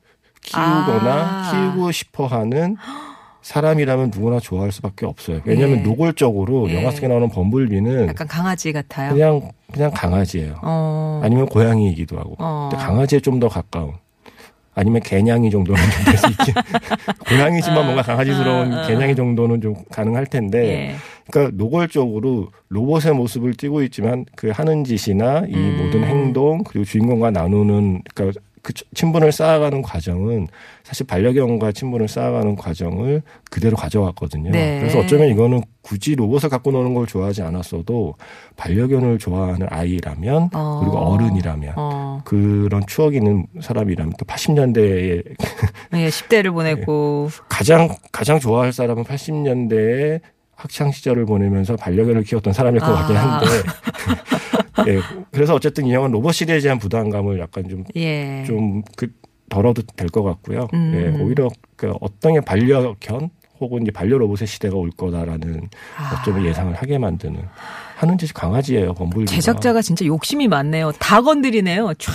키우거나 0.43 1.13
아. 1.13 1.51
키우고 1.53 1.93
싶어하는 1.93 2.77
사람이라면 3.45 4.11
누구나 4.15 4.41
좋아할 4.41 4.73
수밖에 4.73 5.05
없어요. 5.05 5.41
왜냐하면 5.45 5.81
예. 5.81 5.83
노골적으로 5.83 6.71
예. 6.71 6.77
영화 6.77 6.91
속에 6.91 7.07
나오는 7.09 7.29
범블비는 7.29 8.09
약간 8.09 8.27
강아지 8.27 8.73
같아요. 8.73 9.13
그냥 9.13 9.51
그냥 9.71 9.91
강아지예요. 9.91 10.61
어. 10.63 11.21
아니면 11.23 11.45
고양이이기도 11.47 12.19
하고. 12.19 12.37
어. 12.39 12.69
근데 12.71 12.83
강아지에 12.83 13.21
좀 13.21 13.39
더 13.41 13.49
가까운. 13.49 13.93
아니면 14.77 15.03
개냥이 15.03 15.51
정도는 15.51 15.81
좀 15.83 16.05
될 16.07 16.17
수 16.17 16.27
있긴. 16.31 16.55
고양이지만 17.29 17.85
뭔가 17.85 18.03
강아지스러운 18.03 18.73
어, 18.73 18.83
어. 18.83 18.87
개냥이 18.87 19.15
정도는 19.15 19.61
좀 19.61 19.75
가능할 19.91 20.27
텐데. 20.27 20.67
예. 20.67 20.95
그러니까 21.31 21.57
노골적으로 21.57 22.49
로봇의 22.69 23.13
모습을 23.15 23.55
띠고 23.55 23.83
있지만 23.85 24.25
그 24.37 24.51
하는 24.51 24.85
짓이나 24.85 25.45
이 25.49 25.55
음. 25.55 25.79
모든 25.85 26.05
행동 26.05 26.63
그리고 26.65 26.85
주인공과 26.85 27.31
나누는 27.31 28.03
그러니까 28.15 28.41
그 28.65 28.73
친분을 28.95 29.31
쌓아가는 29.31 29.83
과정은 29.83 30.49
사실 30.85 31.07
반려견과 31.07 31.73
친분을 31.73 32.09
쌓아가는 32.09 32.57
과정을 32.57 33.23
그대로 33.51 33.77
가져왔거든요. 33.77 34.51
네. 34.51 34.81
그래서 34.81 35.01
어쩌면 35.01 35.29
이거는 35.29 35.63
굳이 35.83 36.15
로봇을 36.15 36.49
갖고 36.49 36.73
노는 36.73 36.95
걸 36.95 37.07
좋아하지 37.07 37.43
않았어도 37.43 38.15
반려견을 38.57 39.19
좋아하는 39.19 39.67
아이라면 39.71 40.49
어. 40.55 40.81
그리고 40.81 40.97
어른이라면 40.97 41.75
어. 41.77 42.23
그런 42.25 42.83
추억이 42.87 43.19
있는 43.19 43.47
사람이라면 43.61 44.15
또 44.19 44.25
80년대에 44.25 45.25
예, 45.93 46.09
10대를 46.09 46.55
보내고 46.55 47.29
가장 47.51 47.95
가장 48.13 48.41
좋아할 48.41 48.73
사람은 48.73 49.05
80년대에 49.05 50.21
학창 50.57 50.91
시절을 50.93 51.27
보내면서 51.27 51.77
반려견을 51.77 52.23
키웠던 52.25 52.53
사람일 52.53 52.81
것 52.81 52.87
아. 52.87 52.95
같긴 52.95 53.17
한데. 53.17 53.47
예. 54.89 55.01
그래서 55.31 55.55
어쨌든 55.55 55.87
이 55.87 55.93
영화는 55.93 56.13
로봇 56.13 56.35
시대에 56.35 56.59
대한 56.61 56.79
부담감을 56.79 57.39
약간 57.41 57.69
좀 57.69 57.85
예. 57.97 58.45
좀 58.47 58.83
그 58.97 59.09
덜어도 59.51 59.83
될 59.97 60.09
것 60.09 60.23
같고요. 60.25 60.69
음. 60.75 60.93
예, 60.95 61.23
오히려 61.23 61.49
그 61.77 61.93
어떤 62.01 62.33
게 62.35 62.41
반려견 62.41 63.31
혹은 63.61 63.83
이제 63.83 63.91
반려 63.93 64.17
로봇의 64.19 64.49
시대가 64.49 64.77
올 64.77 64.91
거다라는 64.91 65.69
아. 65.97 66.19
어쩌면 66.21 66.45
예상을 66.47 66.75
하게 66.75 66.99
만드는 66.99 67.41
하는 67.97 68.19
짓이 68.19 68.33
강아지예요, 68.33 68.95
범블비가. 68.95 69.31
제작자가 69.31 69.81
진짜 69.83 70.05
욕심이 70.05 70.49
많네요. 70.49 70.93
다 70.99 71.21
건드리네요. 71.23 71.95
촤. 71.95 72.13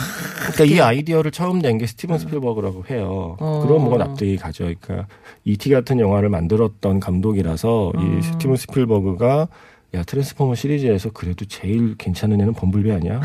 그러니까 0.53 0.65
이 0.65 0.79
아이디어를 0.81 1.31
처음 1.31 1.59
낸 1.59 1.77
게 1.77 1.87
스티븐 1.87 2.17
스필버그라고 2.19 2.83
해요. 2.89 3.37
어. 3.39 3.63
그럼 3.65 3.83
뭐가 3.83 3.97
납득이 4.03 4.35
가죠. 4.37 4.65
그러니까 4.81 5.07
이티 5.45 5.69
같은 5.69 5.99
영화를 5.99 6.29
만들었던 6.29 6.99
감독이라서 6.99 7.93
음. 7.95 8.19
이 8.19 8.21
스티븐 8.23 8.55
스필버그가 8.57 9.47
야 9.95 10.03
트랜스포머 10.03 10.53
시리즈에서 10.53 11.09
그래도 11.11 11.45
제일 11.45 11.95
괜찮은 11.97 12.39
애는 12.41 12.53
범블비 12.53 12.91
아니야? 12.91 13.21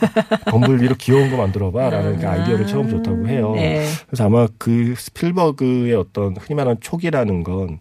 범블비로 0.50 0.96
귀여운 0.96 1.30
거 1.30 1.36
만들어봐라는 1.36 2.18
그 2.18 2.28
아이디어를 2.28 2.66
처음 2.66 2.88
줬다고 2.90 3.28
해요. 3.28 3.52
네. 3.54 3.84
그래서 4.06 4.24
아마 4.24 4.48
그 4.58 4.94
스필버그의 4.96 5.94
어떤 5.94 6.36
흔히 6.36 6.56
말하는 6.56 6.78
촉이라는 6.80 7.44
건 7.44 7.78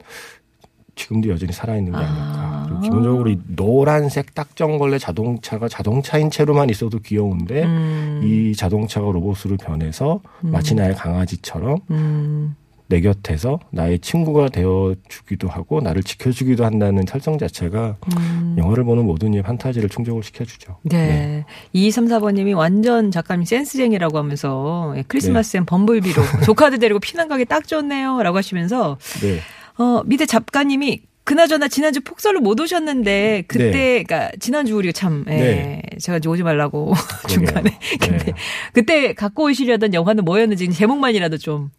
지금도 0.97 1.29
여전히 1.29 1.53
살아있는 1.53 1.93
게 1.93 1.97
아닐까. 1.97 2.13
아. 2.17 2.63
그리고 2.65 2.81
기본적으로 2.81 3.29
이 3.29 3.39
노란색 3.47 4.33
딱정걸레 4.33 4.97
자동차가 4.97 5.69
자동차인 5.69 6.29
채로만 6.29 6.69
있어도 6.69 6.99
귀여운데 6.99 7.63
음. 7.63 8.21
이 8.23 8.53
자동차가 8.55 9.09
로봇으로 9.11 9.55
변해서 9.57 10.19
마치 10.41 10.75
나의 10.75 10.95
강아지처럼 10.95 11.79
음. 11.91 12.55
내 12.89 13.01
곁에서 13.01 13.59
나의 13.69 13.99
친구가 13.99 14.49
되어 14.49 14.95
주기도 15.09 15.49
하고 15.49 15.81
나를 15.81 16.03
지켜주기도 16.03 16.65
한다는 16.65 17.03
설정 17.07 17.37
자체가 17.37 17.97
음. 18.17 18.55
영화를 18.57 18.85
보는 18.85 19.05
모든 19.05 19.33
이의 19.33 19.43
판타지를 19.43 19.89
충족을 19.89 20.23
시켜주죠. 20.23 20.77
네. 20.83 21.45
2234번님이 21.75 22.55
완전 22.55 23.11
작가님 23.11 23.43
센스쟁이라고 23.43 24.17
하면서 24.17 24.93
예, 24.95 25.03
크리스마스엔 25.07 25.65
범블비로 25.65 26.21
조카들 26.45 26.79
데리고 26.79 26.99
피난 26.99 27.27
가기 27.27 27.45
딱 27.45 27.67
좋네요. 27.67 28.23
라고 28.23 28.37
하시면서 28.37 28.97
네. 29.21 29.39
어, 29.77 30.03
밑에 30.05 30.25
작가님이 30.25 31.01
그나저나 31.23 31.67
지난주 31.67 31.99
폭설로 32.01 32.39
못 32.39 32.57
오셨는데 32.59 33.43
그때 33.47 34.03
그러니까 34.03 34.31
지난주 34.39 34.77
우리가 34.77 34.93
참 34.93 35.25
예, 35.27 35.31
네. 35.31 35.81
제가 35.99 36.19
이제 36.19 36.29
오지 36.29 36.43
말라고 36.43 36.93
중간에 37.27 37.77
근데 37.99 38.17
네. 38.17 38.33
그때 38.71 39.13
갖고 39.13 39.43
오시려던 39.43 39.93
영화는 39.93 40.23
뭐였는지 40.23 40.71
제목만이라도 40.71 41.37
좀 41.37 41.69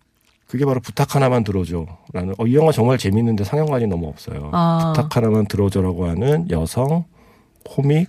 그게 0.46 0.66
바로 0.66 0.80
부탁 0.80 1.14
하나만 1.14 1.44
들어줘라는 1.44 2.34
어, 2.36 2.46
이 2.46 2.54
영화 2.56 2.72
정말 2.72 2.98
재밌는데 2.98 3.44
상영관이 3.44 3.86
너무 3.86 4.08
없어요. 4.08 4.50
아. 4.52 4.92
부탁 4.94 5.16
하나만 5.16 5.46
들어줘라고 5.46 6.06
하는 6.06 6.50
여성 6.50 7.04
코믹 7.64 8.08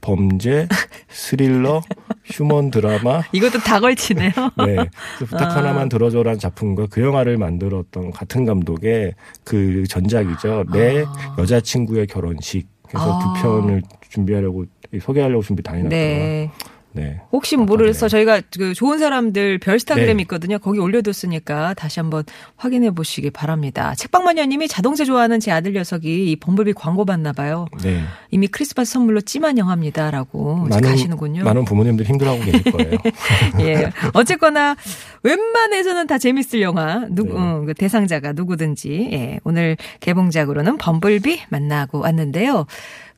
범죄 0.00 0.66
스릴러 1.08 1.82
휴먼 2.30 2.70
드라마 2.70 3.22
이것도 3.32 3.58
다 3.58 3.80
걸치네요. 3.80 4.30
네. 4.66 4.76
부탁 5.18 5.50
아. 5.50 5.56
하나만 5.56 5.88
들어줘라는 5.88 6.38
작품과 6.38 6.86
그 6.90 7.02
영화를 7.02 7.36
만들었던 7.36 8.10
같은 8.12 8.44
감독의 8.44 9.14
그 9.44 9.84
전작이죠. 9.88 10.64
내 10.72 11.04
아. 11.04 11.36
여자친구의 11.38 12.06
결혼식. 12.06 12.68
그래서 12.88 13.18
아. 13.18 13.34
두 13.34 13.42
편을 13.42 13.82
준비하려고 14.08 14.64
소개하려고 15.00 15.42
준비 15.42 15.62
다 15.62 15.72
해놨다가 15.74 15.96
네. 15.96 16.50
네. 16.92 17.20
혹시 17.30 17.56
모르서 17.56 18.06
네. 18.06 18.10
저희가 18.10 18.40
그 18.56 18.74
좋은 18.74 18.98
사람들 18.98 19.58
별스타그램 19.58 20.16
네. 20.16 20.22
있거든요. 20.24 20.58
거기 20.58 20.78
올려뒀으니까 20.78 21.74
다시 21.74 22.00
한번 22.00 22.24
확인해 22.56 22.90
보시기 22.90 23.30
바랍니다. 23.30 23.94
책방마녀님이 23.96 24.68
자동차 24.68 25.04
좋아하는 25.04 25.40
제 25.40 25.52
아들 25.52 25.72
녀석이 25.72 26.30
이 26.30 26.36
범블비 26.36 26.72
광고 26.72 27.04
봤나 27.04 27.32
봐요. 27.32 27.66
네. 27.82 28.02
이미 28.30 28.48
크리스마스 28.48 28.92
선물로 28.92 29.20
찜한 29.20 29.58
영화입니다라고 29.58 30.66
이제 30.70 30.80
가시는군요. 30.80 31.44
많은 31.44 31.64
부모님들 31.64 32.06
힘들어하고 32.06 32.44
계실 32.44 32.72
거예요. 32.72 32.98
예. 33.60 33.90
어쨌거나 34.14 34.76
웬만해서는 35.22 36.06
다 36.06 36.18
재밌을 36.18 36.60
영화 36.60 37.06
누구 37.10 37.34
네. 37.34 37.40
어, 37.40 37.64
그 37.66 37.74
대상자가 37.74 38.32
누구든지 38.32 39.10
예. 39.12 39.40
오늘 39.44 39.76
개봉작으로는 40.00 40.78
범블비 40.78 41.42
만나고 41.48 42.00
왔는데요. 42.00 42.66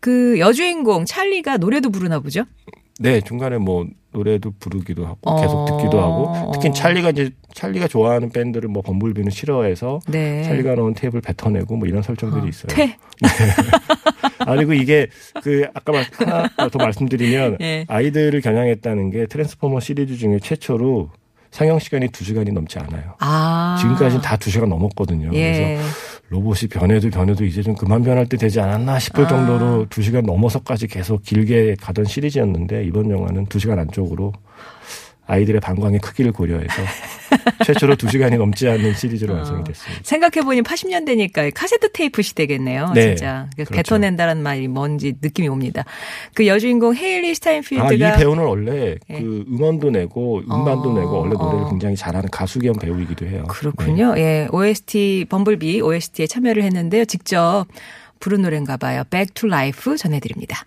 그 0.00 0.38
여주인공 0.40 1.04
찰리가 1.06 1.58
노래도 1.58 1.90
부르나 1.90 2.18
보죠? 2.18 2.44
네, 3.00 3.20
중간에 3.20 3.58
뭐 3.58 3.86
노래도 4.12 4.52
부르기도 4.60 5.06
하고 5.06 5.18
어. 5.22 5.40
계속 5.40 5.64
듣기도 5.66 6.00
하고 6.00 6.52
특히 6.52 6.72
찰리가 6.72 7.10
이제 7.10 7.30
찰리가 7.54 7.88
좋아하는 7.88 8.30
밴드를 8.30 8.68
뭐 8.68 8.82
범블비는 8.82 9.30
싫어해서 9.30 10.00
네. 10.08 10.42
찰리가 10.44 10.74
넣은 10.74 10.94
테이프를 10.94 11.22
뱉어내고 11.22 11.76
뭐 11.76 11.88
이런 11.88 12.02
설정들이 12.02 12.48
있어요. 12.48 12.68
퇴. 12.68 12.96
아, 14.40 14.54
그리고 14.56 14.72
이게 14.74 15.08
그 15.42 15.64
아까 15.74 15.92
말- 15.92 16.06
하나 16.18 16.68
더 16.68 16.78
말씀드리면 16.78 17.58
예. 17.60 17.84
아이들을 17.88 18.40
겨냥했다는 18.40 19.10
게 19.10 19.26
트랜스포머 19.26 19.80
시리즈 19.80 20.16
중에 20.16 20.38
최초로 20.40 21.10
상영 21.52 21.78
시간이 21.78 22.08
두 22.08 22.24
시간이 22.24 22.50
넘지 22.50 22.78
않아요. 22.78 23.14
아. 23.20 23.76
지금까지는 23.80 24.22
다 24.22 24.36
두 24.36 24.50
시간 24.50 24.68
넘었거든요. 24.68 25.30
예. 25.34 25.52
그래서 25.76 25.88
로봇이 26.32 26.68
변해도 26.70 27.10
변해도 27.10 27.44
이제 27.44 27.62
좀 27.62 27.74
그만 27.74 28.02
변할 28.02 28.26
때 28.26 28.38
되지 28.38 28.58
않았나 28.58 28.98
싶을 28.98 29.26
아. 29.26 29.28
정도로 29.28 29.86
두 29.90 30.00
시간 30.02 30.24
넘어서까지 30.24 30.86
계속 30.86 31.22
길게 31.22 31.76
가던 31.78 32.06
시리즈였는데 32.06 32.84
이번 32.84 33.10
영화는 33.10 33.46
두 33.46 33.58
시간 33.58 33.78
안쪽으로 33.78 34.32
아이들의 35.26 35.60
방광의 35.60 36.00
크기를 36.00 36.32
고려해서 36.32 36.82
최초로 37.64 37.96
2시간이 37.96 38.36
넘지 38.36 38.68
않는 38.68 38.94
시리즈로 38.94 39.34
완성이 39.34 39.64
됐습니다. 39.64 40.02
생각해보니 40.04 40.62
80년대니까 40.62 41.52
카세트 41.54 41.92
테이프 41.92 42.22
시대겠네요. 42.22 42.92
네, 42.94 43.14
진짜. 43.14 43.48
그래서 43.54 43.70
그렇죠. 43.70 43.94
뱉어낸다는 43.94 44.42
말이 44.42 44.68
뭔지 44.68 45.14
느낌이 45.20 45.48
옵니다. 45.48 45.84
그 46.34 46.46
여주인공 46.46 46.94
헤일리 46.94 47.28
아, 47.28 47.30
이 47.30 47.34
스타인필드가 47.34 48.16
배우는 48.16 48.44
원래 48.44 48.96
예. 49.10 49.18
그 49.20 49.44
음원도 49.48 49.90
내고 49.90 50.40
음반도 50.40 50.90
어, 50.90 50.98
내고 50.98 51.20
원래 51.20 51.34
노래를 51.34 51.64
어. 51.64 51.68
굉장히 51.70 51.96
잘하는 51.96 52.28
가수 52.30 52.58
겸 52.58 52.74
배우이기도 52.74 53.26
해요. 53.26 53.42
네. 53.42 53.48
그렇군요. 53.48 54.14
예, 54.16 54.48
OST 54.50 55.26
범블비 55.28 55.80
OST에 55.80 56.26
참여를 56.26 56.62
했는데요. 56.64 57.04
직접 57.04 57.66
부른 58.20 58.42
노래인가 58.42 58.76
봐요. 58.76 59.04
Back 59.08 59.34
to 59.34 59.48
Life 59.48 59.96
전해드립니다. 59.96 60.64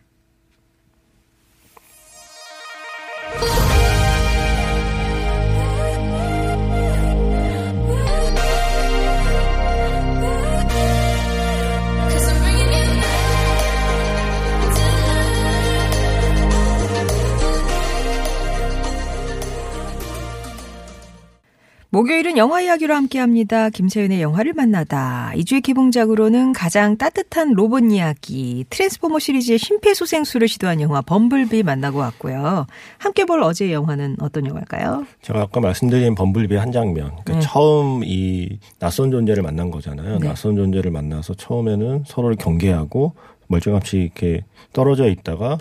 목요일은 21.96 22.36
영화 22.36 22.60
이야기로 22.60 22.94
함께합니다. 22.94 23.70
김세윤의 23.70 24.22
영화를 24.22 24.52
만나다. 24.52 25.32
이주의 25.36 25.62
개봉작으로는 25.62 26.52
가장 26.52 26.98
따뜻한 26.98 27.54
로봇 27.54 27.90
이야기, 27.90 28.66
트랜스포머 28.70 29.20
시리즈의 29.20 29.58
심폐소생술을 29.58 30.50
시도한 30.50 30.82
영화 30.82 31.00
범블비 31.00 31.64
만나고 31.64 32.00
왔고요. 32.00 32.68
함께 32.98 33.24
볼 33.24 33.42
어제의 33.42 33.72
영화는 33.72 34.18
어떤 34.20 34.46
영화일까요? 34.46 35.06
제가 35.22 35.44
아까 35.44 35.62
말씀드린 35.62 36.16
범블비의 36.16 36.60
한 36.60 36.74
장면. 36.74 37.12
그러니까 37.24 37.34
네. 37.36 37.40
처음 37.40 38.04
이 38.04 38.60
낯선 38.78 39.10
존재를 39.10 39.42
만난 39.42 39.72
거잖아요. 39.72 40.20
네. 40.20 40.28
낯선 40.28 40.58
존재를 40.58 40.92
만나서 40.92 41.36
처음에는 41.36 42.04
서로를 42.06 42.36
경계하고 42.36 43.14
멀쩡없이 43.48 44.00
이렇게 44.00 44.44
떨어져 44.74 45.08
있다가 45.08 45.58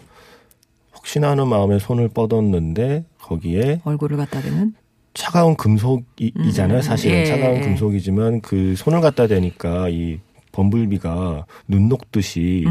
혹시나 0.97 1.31
하는 1.31 1.47
마음에 1.47 1.79
손을 1.79 2.09
뻗었는데 2.09 3.05
거기에 3.21 3.83
얼굴을 3.85 4.17
갖다 4.17 4.41
대는? 4.41 4.75
차가운 5.15 5.57
금속이잖아요. 5.57 6.79
음, 6.79 6.83
사실은 6.83 7.19
예, 7.19 7.25
차가운 7.25 7.57
예. 7.57 7.61
금속이지만 7.61 8.41
그 8.41 8.75
손을 8.77 9.01
갖다 9.01 9.27
대니까 9.27 9.89
이 9.89 10.19
범블비가 10.53 11.47
눈 11.69 11.89
녹듯이 11.89 12.65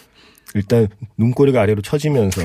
일단 0.54 0.88
눈꼬리가 1.16 1.60
아래로 1.60 1.82
처지면서 1.82 2.40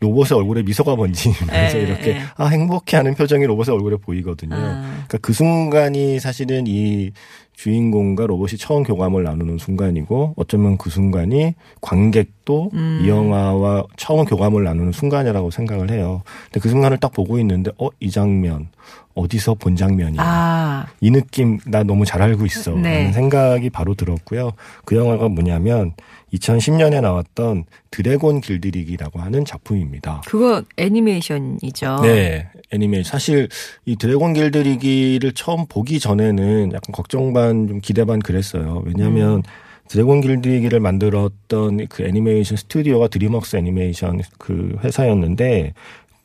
로봇의 0.00 0.36
얼굴에 0.36 0.62
미소가 0.62 0.96
번지면서 0.96 1.78
예, 1.78 1.82
이렇게 1.82 2.10
예. 2.10 2.20
아 2.36 2.46
행복해하는 2.46 3.14
표정이 3.14 3.46
로봇의 3.46 3.74
얼굴에 3.74 3.96
보이거든요. 3.96 4.54
아. 4.56 4.82
그러니까 4.82 5.18
그 5.18 5.32
순간이 5.32 6.18
사실은 6.20 6.64
이 6.66 7.12
주인공과 7.54 8.26
로봇이 8.26 8.58
처음 8.58 8.82
교감을 8.82 9.22
나누는 9.22 9.58
순간이고 9.58 10.34
어쩌면 10.36 10.76
그 10.76 10.90
순간이 10.90 11.54
관객도 11.80 12.70
음. 12.74 13.00
이 13.02 13.08
영화와 13.08 13.84
처음 13.96 14.24
교감을 14.24 14.64
나누는 14.64 14.92
순간이라고 14.92 15.50
생각을 15.50 15.90
해요. 15.90 16.22
근데 16.46 16.60
그 16.60 16.68
순간을 16.68 16.98
딱 16.98 17.12
보고 17.12 17.38
있는데 17.38 17.70
어 17.78 17.88
이 18.00 18.10
장면 18.10 18.68
어디서 19.14 19.54
본 19.54 19.76
장면이야. 19.76 20.20
아, 20.20 20.86
이 21.00 21.10
느낌 21.10 21.58
나 21.66 21.82
너무 21.84 22.04
잘 22.04 22.20
알고 22.20 22.44
있어. 22.46 22.72
네. 22.72 22.98
라는 22.98 23.12
생각이 23.12 23.70
바로 23.70 23.94
들었고요. 23.94 24.50
그 24.84 24.96
영화가 24.96 25.28
뭐냐면 25.28 25.92
2010년에 26.34 27.00
나왔던 27.00 27.64
드래곤 27.92 28.40
길들이기라고 28.40 29.20
하는 29.20 29.44
작품입니다. 29.44 30.22
그거 30.26 30.62
애니메이션이죠. 30.76 32.00
네, 32.02 32.48
애니메이션. 32.72 33.12
사실 33.12 33.48
이 33.84 33.94
드래곤 33.94 34.32
길들이기를 34.34 35.32
처음 35.32 35.66
보기 35.66 36.00
전에는 36.00 36.72
약간 36.72 36.92
걱정 36.92 37.32
반, 37.32 37.43
좀 37.48 37.80
기대 37.80 38.04
반 38.04 38.20
그랬어요. 38.20 38.82
왜냐하면 38.86 39.36
음. 39.38 39.42
드래곤 39.88 40.20
길들이기를 40.22 40.80
만들었던 40.80 41.86
그 41.88 42.02
애니메이션 42.04 42.56
스튜디오가 42.56 43.08
드림웍스 43.08 43.56
애니메이션 43.56 44.20
그 44.38 44.76
회사였는데 44.82 45.74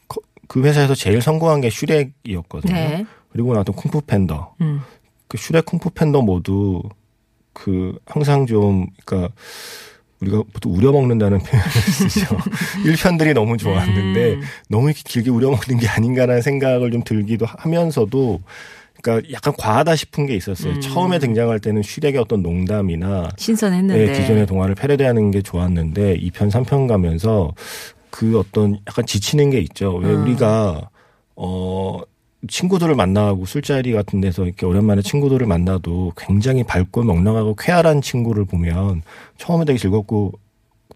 거- 0.08 0.22
그 0.48 0.64
회사에서 0.64 0.96
제일 0.96 1.22
성공한 1.22 1.62
게 1.62 1.70
슈렉이었거든요. 1.70 2.74
네. 2.74 3.06
그리고 3.32 3.52
나왔던 3.54 3.76
쿵푸 3.76 4.02
팬더. 4.08 4.56
음. 4.62 4.80
그 5.28 5.38
슈렉 5.38 5.66
쿵푸 5.66 5.92
팬더 5.92 6.22
모두 6.22 6.82
그 7.54 7.98
항상 8.06 8.46
좀 8.46 8.88
그러니까 9.06 9.34
우리가 10.22 10.44
보통 10.54 10.74
우려먹는다는 10.76 11.40
표현을 11.44 11.70
쓰죠. 11.72 12.26
1편들이 12.86 13.34
너무 13.34 13.58
좋았는데 13.58 14.34
음. 14.36 14.42
너무 14.70 14.88
이렇게 14.90 15.02
길게 15.06 15.30
우려먹는 15.30 15.78
게 15.80 15.88
아닌가라는 15.88 16.42
생각을 16.42 16.92
좀 16.92 17.04
들기도 17.04 17.46
하면서도 17.46 18.42
그러니까 19.02 19.32
약간 19.32 19.54
과하다 19.58 19.96
싶은 19.96 20.26
게 20.26 20.36
있었어요. 20.36 20.74
음. 20.74 20.82
처음에 20.82 21.20
등장할 21.20 21.60
때는 21.60 21.82
슈렉의 21.84 22.18
어떤 22.18 22.42
농담이나 22.42 23.30
신선했는데. 23.38 24.06
네, 24.06 24.20
기존의 24.20 24.46
동화를 24.46 24.76
패러디하는 24.76 25.32
게 25.32 25.42
좋았는데 25.42 26.18
2편, 26.20 26.52
3편 26.52 26.88
가면서 26.88 27.54
그 28.10 28.38
어떤 28.40 28.80
약간 28.88 29.06
지치는 29.06 29.52
게 29.52 29.60
있죠. 29.60 29.96
왜 29.96 30.10
음. 30.12 30.24
우리가 30.24 30.90
어 31.36 32.02
친구들을 32.48 32.96
만나고 32.96 33.46
술자리 33.46 33.92
같은 33.92 34.22
데서 34.22 34.46
이렇게 34.46 34.66
오랜만에 34.66 35.02
친구들을 35.02 35.46
만나도 35.46 36.14
굉장히 36.18 36.64
밝고 36.64 37.04
명랑하고 37.04 37.56
쾌활한 37.56 38.02
친구를 38.02 38.46
보면 38.46 39.02
처음에 39.38 39.66
되게 39.66 39.78
즐겁고 39.78 40.34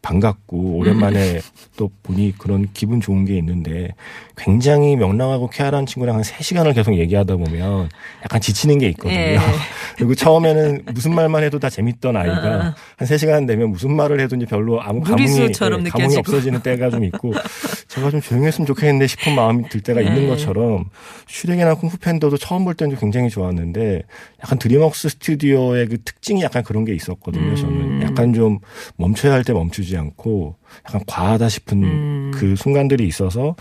반갑고 0.04 0.78
오랜만에 0.78 1.40
또 1.78 1.90
보니 2.04 2.34
그런 2.38 2.68
기분 2.74 3.00
좋은 3.02 3.26
게 3.26 3.36
있는데 3.38 3.90
굉장히 4.38 4.96
명랑하고 4.98 5.50
쾌활한 5.50 5.86
친구랑 5.86 6.18
한 6.18 6.22
3시간을 6.22 6.76
계속 6.76 6.96
얘기하다 6.96 7.38
보면 7.38 7.90
약간 8.24 8.42
지치는 8.42 8.78
게 8.80 8.90
있거든요. 8.90 9.18
예. 9.18 9.40
그리고 9.96 10.14
처음에는 10.14 10.84
무슨 10.94 11.16
말만 11.16 11.44
해도 11.44 11.58
다 11.58 11.70
재밌던 11.70 12.18
아이가 12.18 12.76
한 12.98 13.08
3시간 13.08 13.48
되면 13.48 13.70
무슨 13.72 13.96
말을 13.96 14.20
해든지 14.20 14.46
별로 14.46 14.82
아무 14.82 15.02
감흥이, 15.02 15.40
예, 15.40 15.48
감흥이. 15.90 16.18
없어지는 16.18 16.62
때가 16.62 16.90
좀 16.90 17.06
있고 17.06 17.34
제가 17.88 18.12
좀 18.12 18.20
조용했으면 18.22 18.66
좋겠는데 18.68 19.08
싶은 19.08 19.36
마음이 19.36 19.70
들 19.70 19.82
때가 19.82 20.02
있는 20.02 20.24
네. 20.24 20.28
것처럼 20.28 20.90
슈렉이나 21.28 21.76
쿵푸 21.76 21.98
팬더도 22.00 22.38
처음 22.38 22.66
볼 22.66 22.74
때는 22.74 22.98
굉장히 22.98 23.30
좋았는데 23.30 24.02
약간 24.44 24.60
드림웍스 24.60 25.10
스튜디오의 25.10 25.88
그 25.88 25.98
특징이 26.04 26.42
약간 26.42 26.64
그런 26.64 26.84
게 26.84 26.94
있었거든요. 26.94 27.52
음. 27.52 27.56
저는 27.56 28.02
약간 28.02 28.34
좀 28.34 28.60
멈춰야 28.98 29.32
할 29.32 29.44
때 29.44 29.54
멈추지 29.54 29.93
않고 29.98 30.56
약간 30.88 31.02
과하다 31.08 31.50
싶은 31.50 31.84
음. 31.84 32.32
그 32.34 32.56
순간들이 32.56 33.08
있어서 33.08 33.56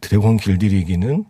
드래곤 0.00 0.36
길들이기는 0.36 1.24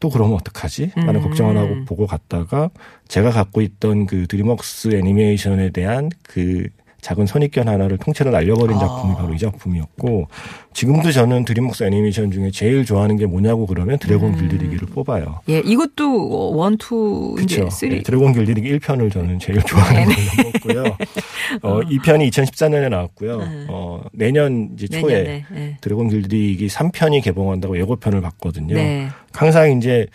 또 0.00 0.10
그러면 0.10 0.34
어떡하지? 0.36 0.92
라는 0.96 1.16
음. 1.16 1.22
걱정을 1.22 1.56
하고 1.56 1.84
보고 1.86 2.06
갔다가 2.06 2.70
제가 3.08 3.30
갖고 3.30 3.62
있던 3.62 4.06
그 4.06 4.26
드림웍스 4.26 4.94
애니메이션에 4.94 5.70
대한 5.70 6.10
그 6.22 6.68
작은 7.04 7.26
선입견 7.26 7.68
하나를 7.68 7.98
통째로 7.98 8.30
날려버린 8.30 8.78
아. 8.78 8.80
작품이 8.80 9.14
바로 9.14 9.34
이 9.34 9.38
작품이었고 9.38 10.26
지금도 10.72 11.12
저는 11.12 11.44
드림웍스 11.44 11.84
애니메이션 11.84 12.30
중에 12.30 12.50
제일 12.50 12.86
좋아하는 12.86 13.18
게 13.18 13.26
뭐냐고 13.26 13.66
그러면 13.66 13.98
드래곤 13.98 14.32
음. 14.32 14.38
길들이기를 14.38 14.88
뽑아요. 14.88 15.40
예, 15.50 15.58
이것도 15.58 16.56
one, 16.56 16.78
two, 16.78 17.36
이제 17.42 17.56
그렇죠. 17.56 17.70
three. 17.70 18.02
드래곤 18.02 18.32
길들이기 18.32 18.78
1편을 18.78 19.12
저는 19.12 19.38
제일 19.38 19.60
좋아하는 19.60 20.08
네. 20.08 20.14
걸로 20.14 20.50
뽑고요. 20.52 20.96
어, 21.62 21.80
2편이 21.82 22.30
2014년에 22.30 22.88
나왔고요. 22.88 23.66
어, 23.68 24.02
내년 24.14 24.70
이제 24.74 24.88
초에 24.88 25.02
내년에. 25.02 25.44
예. 25.54 25.76
드래곤 25.82 26.08
길들이기 26.08 26.66
3편이 26.68 27.22
개봉한다고 27.22 27.78
예고편을 27.78 28.22
봤거든요. 28.22 28.74
네. 28.74 29.08
항상 29.32 29.76
이제 29.76 30.06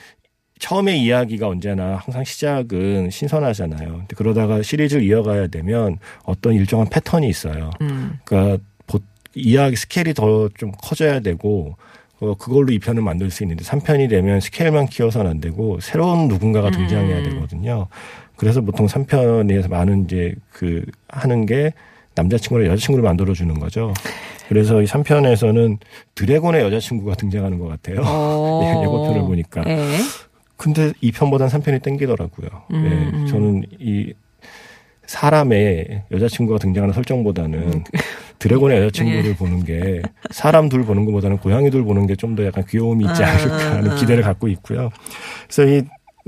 처음에 0.60 0.98
이야기가 0.98 1.48
언제나 1.48 1.95
항상 2.04 2.24
시작은 2.24 3.10
신선하잖아요. 3.12 3.88
근데 3.89 4.15
그러다가 4.15 4.62
시리즈를 4.62 5.04
이어가야 5.04 5.48
되면 5.48 5.98
어떤 6.24 6.54
일정한 6.54 6.88
패턴이 6.89 7.28
있어요. 7.30 7.72
음. 7.82 8.19
그러니까 8.26 8.62
보- 8.86 9.00
이야기 9.36 9.76
스케일이 9.76 10.13
더 10.13 10.50
좀 10.58 10.72
커져야 10.82 11.22
되고 11.22 11.76
어, 12.19 12.34
그걸로 12.36 12.67
2편을 12.67 13.00
만들 13.02 13.32
수 13.32 13.43
있는데 13.43 13.63
3편이 13.63 14.10
되면 14.10 14.41
스케일만 14.41 14.88
키워서는 14.88 15.32
안 15.32 15.39
되고 15.39 15.80
새로운 15.80 16.28
누군가가 16.28 16.69
등장해야 16.72 17.19
음. 17.19 17.24
되거든요. 17.24 17.88
그래서 18.36 18.60
보통 18.62 18.86
3편에서 18.88 19.69
많은 19.69 20.04
이제 20.06 20.36
그 20.52 20.84
하는 21.08 21.45
게 21.45 21.72
남자친구를 22.15 22.67
여자친구를 22.67 23.04
만들어주는 23.04 23.58
거죠. 23.60 23.93
그래서 24.50 24.82
이 24.82 24.86
3편에서는 24.86 25.78
드래곤의 26.15 26.62
여자친구가 26.63 27.15
등장하는 27.15 27.60
것 27.60 27.67
같아요. 27.69 28.02
어. 28.04 28.62
예, 28.65 28.82
예고편을 28.84 29.22
보니까. 29.22 29.63
예. 29.67 29.88
근데 30.60 30.91
2편보단 31.02 31.50
3편이 31.50 31.82
땡기더라고요. 31.82 32.50
음, 32.72 32.76
음. 32.76 33.24
예, 33.26 33.32
저는 33.32 33.63
이 33.80 34.13
사람의 35.06 36.04
여자친구가 36.12 36.60
등장하는 36.60 36.93
설정보다는 36.93 37.60
음. 37.60 37.84
드래곤의 38.39 38.78
예. 38.78 38.82
여자친구를 38.84 39.36
보는 39.36 39.63
게 39.63 40.02
사람 40.32 40.67
둘 40.69 40.84
보는 40.86 41.06
것보다는 41.06 41.38
고양이 41.38 41.72
둘 41.72 41.84
보는 41.86 42.08
게 42.08 42.15
좀 42.15 42.36
더 42.36 42.45
약간 42.45 42.65
귀여움이 42.67 43.06
있지 43.06 43.24
아, 43.24 43.30
않을까 43.32 43.76
하는 43.78 43.91
아. 43.91 43.95
기대를 43.95 44.22
갖고 44.22 44.50
있고요. 44.50 44.89
그래서 45.48 45.65
이 45.72 45.82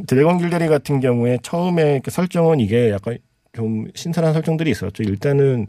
드래곤 0.07 0.37
길들이 0.39 0.67
같은 0.67 0.99
경우에 1.01 1.37
처음에 1.43 1.99
그 2.03 2.09
설정은 2.09 2.59
이게 2.61 2.89
약간 2.89 3.17
좀 3.53 3.87
신선한 3.93 4.33
설정들이 4.33 4.71
있었죠. 4.71 5.03
일단은 5.03 5.67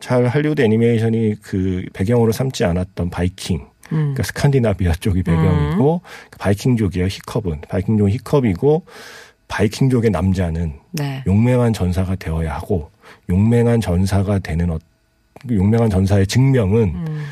잘 0.00 0.26
할리우드 0.26 0.60
애니메이션이 0.62 1.36
그 1.40 1.84
배경으로 1.92 2.32
삼지 2.32 2.64
않았던 2.64 3.10
바이킹 3.10 3.60
음. 3.60 3.66
그러니까 3.90 4.22
스칸디나비아 4.22 4.92
쪽이 4.94 5.22
배경이고 5.22 6.00
그 6.30 6.38
바이킹족이에요. 6.38 7.06
히컵은 7.06 7.62
바이킹족은 7.68 8.10
히컵이고 8.12 8.84
바이킹족의 9.48 10.10
남자는 10.10 10.74
네. 10.92 11.24
용맹한 11.26 11.72
전사가 11.72 12.14
되어야 12.14 12.54
하고 12.54 12.90
용맹한 13.28 13.80
전사가 13.80 14.38
되는 14.38 14.70
어, 14.70 14.78
용맹한 15.50 15.90
전사의 15.90 16.26
증명은 16.26 16.82
음. 16.94 17.24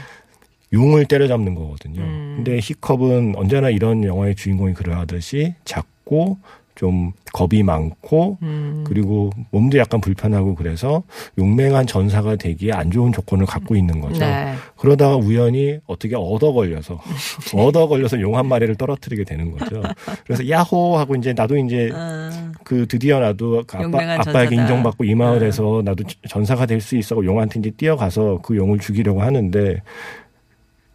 용을 0.72 1.06
때려잡는 1.06 1.54
거거든요. 1.54 2.02
음. 2.02 2.34
근데 2.36 2.58
히컵은 2.58 3.34
언제나 3.36 3.70
이런 3.70 4.04
영화의 4.04 4.34
주인공이 4.34 4.74
그러하듯이 4.74 5.54
작고 5.64 6.38
좀 6.78 7.10
겁이 7.32 7.64
많고 7.64 8.38
음. 8.42 8.84
그리고 8.86 9.30
몸도 9.50 9.78
약간 9.78 10.00
불편하고 10.00 10.54
그래서 10.54 11.02
용맹한 11.36 11.86
전사가 11.88 12.36
되기에 12.36 12.70
안 12.72 12.90
좋은 12.92 13.12
조건을 13.12 13.46
갖고 13.46 13.74
있는 13.74 14.00
거죠. 14.00 14.20
네. 14.20 14.54
그러다가 14.76 15.16
우연히 15.16 15.78
어떻게 15.86 16.14
얻어 16.16 16.52
걸려서 16.52 17.00
얻어 17.54 17.88
걸려서 17.88 18.20
용 18.20 18.38
한 18.38 18.46
마리를 18.46 18.72
떨어뜨리게 18.76 19.24
되는 19.24 19.50
거죠. 19.50 19.82
그래서 20.24 20.48
야호 20.48 20.96
하고 20.96 21.16
이제 21.16 21.32
나도 21.32 21.56
이제 21.58 21.90
아, 21.92 22.52
그 22.62 22.86
드디어 22.86 23.18
나도 23.18 23.64
그 23.66 23.76
아빠, 23.76 23.98
아빠에게. 24.14 24.54
인정받고 24.54 25.02
이 25.04 25.14
마을에서 25.16 25.82
나도 25.84 26.04
전사가 26.28 26.64
될 26.66 26.78
수 26.80 26.96
있어 26.96 27.16
용한테 27.24 27.58
이제 27.58 27.70
뛰어가서 27.70 28.38
그 28.44 28.56
용을 28.56 28.78
죽이려고 28.78 29.20
하는데 29.20 29.82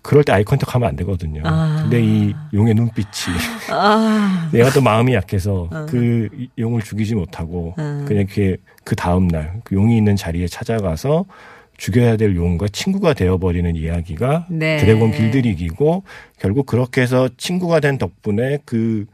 그럴 0.03 0.23
때 0.23 0.31
아이 0.33 0.43
컨택 0.43 0.75
하면 0.75 0.89
안 0.89 0.95
되거든요. 0.97 1.41
아. 1.45 1.79
근데 1.81 2.03
이 2.03 2.33
용의 2.53 2.75
눈빛이 2.75 3.35
아, 3.71 4.49
내가 4.53 4.69
또 4.71 4.81
마음이 4.81 5.13
약해서 5.13 5.67
어. 5.71 5.85
그 5.89 6.29
용을 6.57 6.81
죽이지 6.81 7.15
못하고 7.15 7.73
음. 7.79 8.05
그냥 8.07 8.27
그, 8.29 8.57
그 8.83 8.95
다음 8.95 9.27
날그 9.27 9.73
용이 9.73 9.97
있는 9.97 10.15
자리에 10.15 10.47
찾아가서 10.47 11.25
죽여야 11.77 12.17
될 12.17 12.35
용과 12.35 12.67
친구가 12.67 13.13
되어버리는 13.13 13.75
이야기가 13.75 14.45
네. 14.49 14.77
드래곤 14.77 15.11
길들이기고 15.11 16.03
결국 16.39 16.67
그렇게 16.67 17.01
해서 17.01 17.29
친구가 17.37 17.79
된 17.79 17.97
덕분에 17.97 18.59
그 18.65 19.05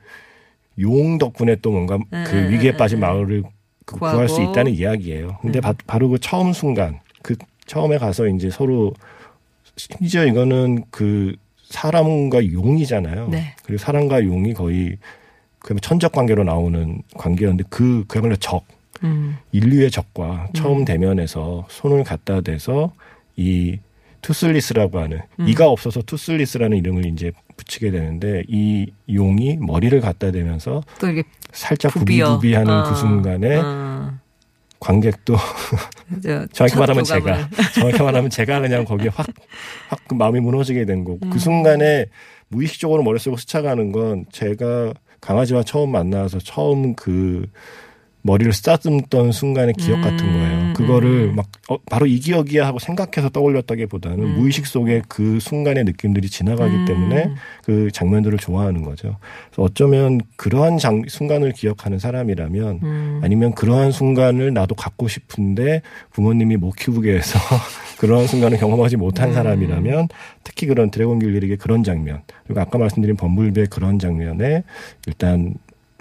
용 0.79 1.17
덕분에 1.17 1.57
또 1.61 1.71
뭔가 1.71 1.95
음, 1.95 2.23
그 2.25 2.35
음, 2.35 2.51
위기에 2.51 2.71
음, 2.71 2.77
빠진 2.77 2.99
음. 2.99 3.01
마을을 3.01 3.43
그. 3.85 3.97
구할 3.97 4.29
수 4.29 4.41
있다는 4.41 4.73
이야기예요. 4.73 5.37
근데 5.41 5.59
음. 5.59 5.61
바, 5.61 5.73
바로 5.87 6.09
그 6.09 6.19
처음 6.19 6.53
순간 6.53 6.99
그 7.21 7.35
처음에 7.65 7.97
가서 7.97 8.27
이제 8.27 8.49
서로 8.49 8.93
심지어 9.79 10.25
이거는 10.25 10.83
그 10.91 11.35
사람과 11.69 12.51
용이잖아요. 12.51 13.29
네. 13.29 13.55
그리고 13.63 13.79
사람과 13.79 14.23
용이 14.23 14.53
거의 14.53 14.97
그야말로 15.59 15.79
천적 15.81 16.11
관계로 16.11 16.43
나오는 16.43 17.01
관계였는데 17.15 17.65
그 17.69 18.03
그야말로 18.07 18.35
적 18.35 18.65
음. 19.03 19.37
인류의 19.51 19.91
적과 19.91 20.49
처음 20.53 20.79
음. 20.79 20.85
대면해서 20.85 21.65
손을 21.69 22.03
갖다 22.03 22.41
대서 22.41 22.91
이 23.35 23.79
투슬리스라고 24.21 24.99
하는 24.99 25.21
음. 25.39 25.47
이가 25.47 25.69
없어서 25.69 26.01
투슬리스라는 26.01 26.77
이름을 26.77 27.05
이제 27.05 27.31
붙이게 27.55 27.91
되는데 27.91 28.43
이 28.47 28.91
용이 29.13 29.57
머리를 29.57 29.99
갖다 30.01 30.31
대면서 30.31 30.83
살짝. 31.51 31.93
부비부비하는 31.93 32.73
어, 32.73 32.83
그 32.89 32.95
순간에 32.95 33.57
어. 33.57 34.13
관객도 34.79 35.35
저 35.35 35.43
정확히 36.51 36.73
첫 36.73 36.79
말하면. 36.79 37.03
제가 37.03 37.49
정확히 37.73 38.03
말하면 38.03 38.29
제가 38.29 38.59
그냥 38.61 38.85
거기에 38.85 39.09
확확그 39.09 40.15
마음이 40.15 40.39
무너지게 40.39 40.85
된 40.85 41.03
거고 41.03 41.19
음. 41.23 41.29
그 41.29 41.39
순간에 41.39 42.07
무의식적으로 42.49 43.03
머릿속으로 43.03 43.37
스쳐가는 43.37 43.91
건 43.91 44.25
제가 44.31 44.93
강아지와 45.21 45.63
처음 45.63 45.91
만나서 45.91 46.39
처음 46.39 46.95
그 46.95 47.45
머리를 48.21 48.51
쓰다듬던 48.51 49.31
순간의 49.31 49.75
기억 49.75 50.01
같은 50.01 50.27
음, 50.27 50.33
거예요. 50.33 50.73
그거를 50.73 51.09
음. 51.29 51.35
막 51.35 51.47
어, 51.69 51.77
바로 51.89 52.05
이 52.05 52.19
기억이야 52.19 52.65
하고 52.65 52.79
생각해서 52.79 53.29
떠올렸다기보다는 53.29 54.19
음. 54.19 54.35
무의식 54.37 54.65
속에 54.65 55.01
그 55.07 55.39
순간의 55.39 55.85
느낌들이 55.85 56.29
지나가기 56.29 56.75
음. 56.75 56.85
때문에 56.85 57.31
그 57.63 57.89
장면들을 57.91 58.37
좋아하는 58.37 58.83
거죠. 58.83 59.17
그래서 59.49 59.61
어쩌면 59.63 60.19
그러한 60.35 60.77
장, 60.77 61.03
순간을 61.07 61.53
기억하는 61.53 61.97
사람이라면 61.97 62.79
음. 62.83 63.21
아니면 63.23 63.53
그러한 63.53 63.91
순간을 63.91 64.53
나도 64.53 64.75
갖고 64.75 65.07
싶은데 65.07 65.81
부모님이 66.11 66.57
못 66.57 66.71
키우게 66.71 67.13
해서 67.13 67.39
그러한 67.99 68.27
순간을 68.27 68.57
경험하지 68.57 68.97
못한 68.97 69.29
음. 69.29 69.33
사람이라면 69.33 70.09
특히 70.43 70.67
그런 70.67 70.91
드래곤 70.91 71.19
길들이의 71.19 71.57
그런 71.57 71.83
장면 71.83 72.21
그리고 72.45 72.59
아까 72.59 72.77
말씀드린 72.77 73.15
범블비의 73.15 73.67
그런 73.67 73.97
장면에 73.97 74.63
일단 75.07 75.53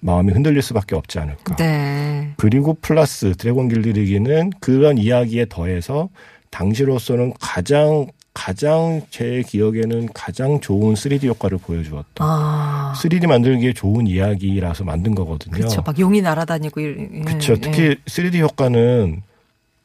마음이 0.03 0.33
흔들릴 0.33 0.63
수밖에 0.63 0.95
없지 0.95 1.19
않을까. 1.19 1.57
네. 1.57 2.33
그리고 2.37 2.75
플러스 2.81 3.35
드래곤 3.37 3.69
길들이기는 3.69 4.51
그런 4.61 4.99
이야기에 4.99 5.47
더해서 5.49 6.09
당시로서는 6.51 7.35
가장 7.41 8.07
가장 8.35 9.03
제 9.11 9.43
기억에는 9.45 10.11
가장 10.15 10.61
좋은 10.61 10.95
3D 10.95 11.27
효과를 11.27 11.59
보여주었던 11.59 12.05
아. 12.21 12.93
3D 12.97 13.27
만들기에 13.27 13.73
좋은 13.73 14.07
이야기라서 14.07 14.85
만든 14.85 15.17
거거든요. 15.17 15.55
그렇죠. 15.57 15.83
막 15.85 15.99
용이 15.99 16.23
날아다니고 16.23 16.81
이- 16.81 17.23
그렇죠. 17.25 17.55
예, 17.55 17.57
특히 17.61 17.97
3D 18.07 18.39
효과는 18.41 19.23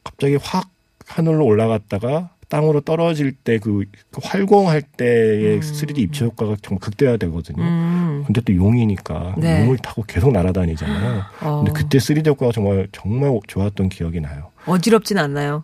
갑자기 0.04 0.38
확 0.40 0.70
하늘로 1.08 1.46
올라갔다가 1.46 2.30
땅으로 2.54 2.82
떨어질 2.82 3.32
때 3.32 3.58
그 3.58 3.86
활공할 4.22 4.82
때의 4.82 5.56
음. 5.56 5.60
3D 5.60 5.98
입체 6.00 6.26
효과가 6.26 6.58
정말 6.62 6.80
극대화되거든요. 6.82 7.64
음. 7.64 8.24
근데 8.26 8.42
또 8.42 8.56
용이니까 8.56 9.36
네. 9.38 9.64
용을 9.64 9.78
타고 9.78 10.04
계속 10.04 10.32
날아다니잖아요. 10.32 11.24
어. 11.42 11.64
근데 11.64 11.72
그때 11.72 11.98
3D 11.98 12.28
효과가 12.28 12.52
정말 12.52 12.88
정말 12.92 13.40
좋았던 13.48 13.90
기억이 13.90 14.20
나요. 14.22 14.53
어지럽진 14.66 15.18
않나요? 15.18 15.64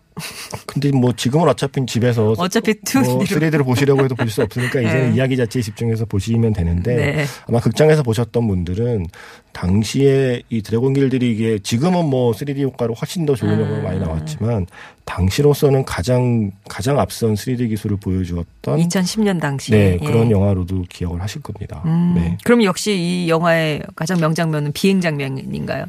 근데 0.66 0.90
뭐 0.90 1.12
지금은 1.12 1.48
어차피 1.48 1.84
집에서 1.86 2.34
어차피 2.36 2.74
투뭐 2.84 3.20
3D를 3.20 3.64
보시려고 3.64 4.04
해도 4.04 4.14
보실 4.14 4.30
수 4.30 4.42
없으니까 4.42 4.80
이제는 4.80 5.10
네. 5.10 5.16
이야기 5.16 5.36
자체에 5.36 5.62
집중해서 5.62 6.04
보시면 6.04 6.52
되는데 6.52 6.94
네. 6.94 7.24
아마 7.48 7.60
극장에서 7.60 8.02
보셨던 8.02 8.46
분들은 8.46 9.06
당시에 9.52 10.42
이 10.48 10.62
드래곤 10.62 10.92
길들이기에 10.94 11.60
지금은 11.60 12.06
뭐 12.06 12.32
3D 12.32 12.60
효과로 12.62 12.94
훨씬 12.94 13.26
더 13.26 13.34
좋은 13.34 13.52
음. 13.54 13.60
영화가 13.60 13.82
많이 13.82 13.98
나왔지만 14.00 14.66
당시로서는 15.04 15.84
가장 15.84 16.52
가장 16.68 17.00
앞선 17.00 17.34
3D 17.34 17.68
기술을 17.70 17.96
보여주었던 17.96 18.78
2010년 18.78 19.40
당시에 19.40 19.76
네 19.76 19.98
예. 20.00 20.06
그런 20.06 20.30
영화로도 20.30 20.84
기억을 20.88 21.20
하실 21.20 21.42
겁니다. 21.42 21.82
음. 21.86 22.12
네 22.14 22.38
그럼 22.44 22.62
역시 22.62 22.96
이 22.96 23.28
영화의 23.28 23.82
가장 23.96 24.20
명장면은 24.20 24.72
비행 24.72 25.00
장면인가요? 25.00 25.86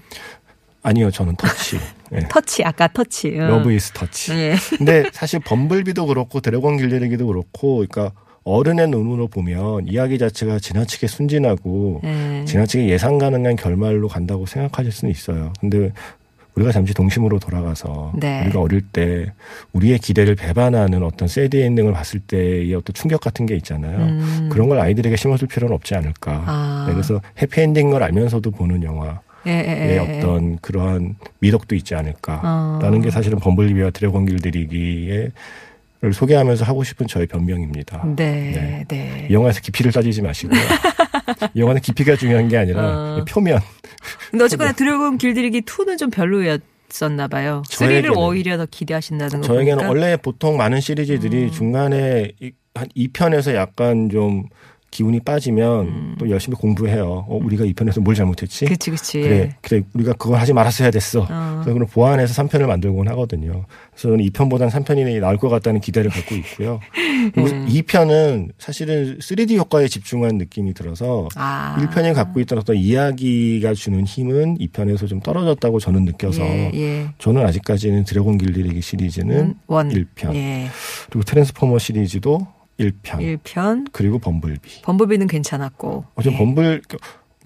아니요 0.84 1.12
저는 1.12 1.36
터치 1.36 1.78
네. 2.12 2.20
터치 2.30 2.63
아까 2.63 2.88
터치. 2.88 3.39
어. 3.39 3.48
love 3.48 3.72
is 3.72 3.91
touch. 3.94 4.34
예. 4.34 4.56
근데 4.78 5.04
사실 5.13 5.39
범블비도 5.39 6.06
그렇고 6.08 6.41
드래곤 6.41 6.78
길들이기도 6.78 7.26
그렇고 7.28 7.86
그러니까 7.88 8.12
어른의 8.44 8.89
눈으로 8.89 9.28
보면 9.28 9.88
이야기 9.88 10.17
자체가 10.17 10.60
지나치게 10.60 11.08
순진하고 11.08 12.02
예. 12.04 12.44
지나치게 12.46 12.89
예상 12.89 13.17
가능한 13.17 13.56
결말로 13.56 14.08
간다고 14.08 14.46
생각하실 14.46 14.91
수는 14.91 15.12
있어요. 15.12 15.54
근데 15.60 15.91
우리가 16.56 16.74
잠시 16.74 16.94
동심으로 16.94 17.39
돌아가서 17.39 18.12
네. 18.15 18.41
우리가 18.44 18.60
어릴 18.60 18.82
때 18.82 19.32
우리의 19.72 20.00
기대를 20.00 20.36
배반하는 20.36 21.02
어떤 21.02 21.30
새드 21.30 21.56
엔딩을 21.56 21.94
봤을 21.94 22.20
때의 22.20 22.74
어떤 22.76 22.94
충격 22.94 23.22
같은 23.22 23.46
게 23.46 23.56
있잖아요. 23.56 23.98
음. 24.00 24.50
그런 24.52 24.67
걸 24.67 24.80
아이들에게 24.80 25.15
심어줄 25.15 25.48
필요는 25.48 25.74
없지 25.74 25.96
않을까. 25.96 26.44
아. 26.46 26.86
네, 26.88 26.94
그래서 26.94 27.22
해피 27.41 27.62
엔딩인 27.62 27.91
걸 27.91 28.04
알면서도 28.04 28.52
보는 28.52 28.84
영화의 28.84 29.13
예, 29.47 29.51
예, 29.51 29.93
예. 29.93 29.97
어떤 30.19 30.58
그러한 30.60 31.15
미덕도 31.39 31.75
있지 31.75 31.95
않을까라는 31.95 32.99
어. 32.99 33.01
게 33.01 33.10
사실은 33.10 33.39
범블비와 33.39 33.91
드래곤 33.91 34.25
길들이기의 34.27 35.32
를 36.04 36.13
소개하면서 36.13 36.65
하고 36.65 36.84
싶은 36.84 37.06
저의 37.06 37.27
변명입니다. 37.27 38.04
네, 38.15 38.84
네. 38.88 39.27
이 39.30 39.34
영화에서 39.36 39.62
깊이를 39.62 39.91
따지지 39.91 40.23
마시고요. 40.23 40.60
이 41.54 41.60
영화는 41.60 41.80
깊이가 41.82 42.15
중요한 42.15 42.47
게 42.47 42.58
아니라 42.58 43.17
어. 43.19 43.25
표면. 43.27 43.60
근데 44.32 44.45
어쨌거나 44.45 44.71
드래곤 44.73 45.19
길들이기 45.19 45.62
2는 45.62 45.99
좀 45.99 46.10
별로였 46.10 46.60
었나 47.04 47.27
봐요. 47.27 47.62
3를 47.67 48.04
저에게는- 48.04 48.17
오히려 48.17 48.58
더 48.58 48.65
기대하신다는 48.69 49.41
거 49.41 49.47
저에게는 49.47 49.77
보니까. 49.77 49.89
원래 49.89 50.17
보통 50.17 50.58
많은 50.58 50.82
시리즈들이 50.82 51.43
음. 51.43 51.51
중간에 51.51 52.32
이- 52.41 52.51
한 52.73 52.88
2편에서 52.97 53.54
약간 53.54 54.10
좀 54.10 54.45
기운이 54.91 55.21
빠지면 55.21 56.17
또 56.19 56.30
열심히 56.30 56.58
공부해요. 56.58 57.25
어, 57.27 57.39
우리가 57.41 57.63
2편에서 57.63 58.01
뭘 58.01 58.13
잘못했지? 58.13 58.65
음. 58.65 58.67
그치, 58.67 58.91
그치. 58.91 59.21
그래, 59.21 59.56
그래, 59.62 59.82
우리가 59.93 60.13
그걸 60.13 60.38
하지 60.38 60.51
말았어야 60.51 60.91
됐어. 60.91 61.21
어. 61.21 61.62
그래서 61.63 61.73
그걸 61.73 61.86
보완해서 61.88 62.43
3편을 62.43 62.65
만들곤 62.65 63.08
하거든요. 63.08 63.65
그래서 63.91 64.10
저는 64.10 64.17
2편보다는 64.25 64.69
3편이 64.69 65.21
나을 65.21 65.38
것 65.38 65.47
같다는 65.47 65.80
기대를 65.80 66.12
갖고 66.12 66.36
있고요. 66.36 66.82
그리고 67.34 67.49
음. 67.49 67.67
2편은 67.69 68.49
사실은 68.58 69.17
3D 69.19 69.58
효과에 69.58 69.88
집중한 69.88 70.38
느낌이 70.38 70.73
들어서 70.73 71.30
아. 71.36 71.77
1편이 71.80 72.13
갖고 72.13 72.41
있던 72.41 72.58
어떤 72.60 72.75
이야기가 72.75 73.73
주는 73.73 74.06
힘은 74.06 74.58
2편에서 74.58 75.08
좀 75.08 75.21
떨어졌다고 75.21 75.80
저는 75.80 76.04
느껴서 76.04 76.41
예, 76.43 76.71
예. 76.73 77.08
저는 77.17 77.45
아직까지는 77.45 78.04
드래곤 78.04 78.38
길들이기 78.38 78.82
시리즈는 78.82 79.38
음, 79.38 79.54
원. 79.67 79.89
1편 79.89 80.36
예. 80.36 80.67
그리고 81.10 81.23
트랜스포머 81.23 81.80
시리즈도 81.80 82.45
1편 82.80 83.42
1편. 83.44 83.88
그리고 83.92 84.20
범블비. 84.20 84.82
범블비는 84.84 85.28
괜찮았고. 85.28 86.06
어, 86.16 86.22
저 86.22 86.32
예. 86.32 86.38
범블 86.38 86.82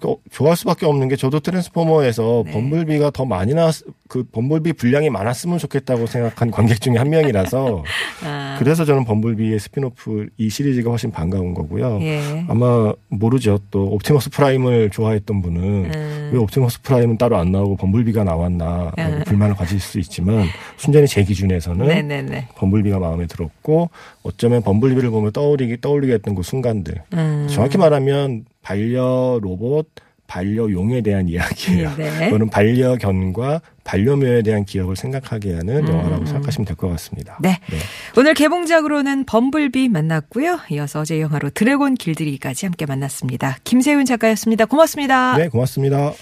어, 0.04 0.16
좋아할 0.30 0.56
수밖에 0.56 0.86
없는 0.86 1.08
게 1.08 1.16
저도 1.16 1.40
트랜스포머에서 1.40 2.42
네. 2.46 2.52
범블비가 2.52 3.10
더 3.10 3.24
많이 3.24 3.54
나왔 3.54 3.74
그 4.08 4.24
범블비 4.24 4.74
분량이 4.74 5.10
많았으면 5.10 5.58
좋겠다고 5.58 6.06
생각한 6.06 6.50
관객 6.50 6.80
중에 6.80 6.96
한 6.96 7.10
명이라서 7.10 7.84
아, 8.24 8.56
그래서 8.58 8.84
저는 8.84 9.04
범블비의 9.04 9.58
스피노프 9.58 10.28
이 10.36 10.48
시리즈가 10.48 10.90
훨씬 10.90 11.10
반가운 11.10 11.54
거고요. 11.54 11.98
예. 12.02 12.44
아마 12.48 12.92
모르죠. 13.08 13.58
또 13.70 13.86
옵티머스 13.86 14.30
프라임을 14.30 14.90
좋아했던 14.90 15.42
분은 15.42 15.62
음. 15.62 16.30
왜 16.32 16.38
옵티머스 16.38 16.82
프라임은 16.82 17.18
따로 17.18 17.36
안 17.36 17.52
나오고 17.52 17.76
범블비가 17.76 18.24
나왔나 18.24 18.92
음. 18.98 19.22
불만을 19.26 19.56
가질 19.56 19.80
수 19.80 19.98
있지만 19.98 20.46
순전히 20.76 21.06
제 21.06 21.22
기준에서는 21.22 21.86
네네네. 21.86 22.48
범블비가 22.56 22.98
마음에 22.98 23.26
들었고 23.26 23.90
어쩌면 24.22 24.62
범블비를 24.62 25.10
보면 25.10 25.32
떠오르기 25.32 25.80
떠올리게 25.80 26.14
했던 26.14 26.34
그 26.34 26.42
순간들 26.42 27.02
음. 27.14 27.46
정확히 27.50 27.78
말하면 27.78 28.44
반려 28.62 29.38
로봇 29.42 29.88
반려용에 30.26 31.00
대한 31.02 31.28
이야기예요. 31.28 31.94
네. 31.96 32.30
또는 32.30 32.48
반려견과 32.50 33.60
반려묘에 33.84 34.42
대한 34.42 34.64
기억을 34.64 34.96
생각하게 34.96 35.54
하는 35.54 35.86
영화라고 35.88 36.26
생각하시면 36.26 36.66
될 36.66 36.76
것 36.76 36.88
같습니다. 36.88 37.38
음. 37.40 37.42
네. 37.42 37.58
네. 37.70 37.76
오늘 38.16 38.34
개봉작으로는 38.34 39.24
범블비 39.24 39.88
만났고요. 39.88 40.60
이어서 40.70 41.00
어제 41.00 41.20
영화로 41.20 41.50
드래곤 41.50 41.94
길들이기까지 41.94 42.66
함께 42.66 42.86
만났습니다. 42.86 43.56
김세윤 43.64 44.04
작가였습니다. 44.04 44.64
고맙습니다. 44.66 45.36
네, 45.36 45.48
고맙습니다. 45.48 46.12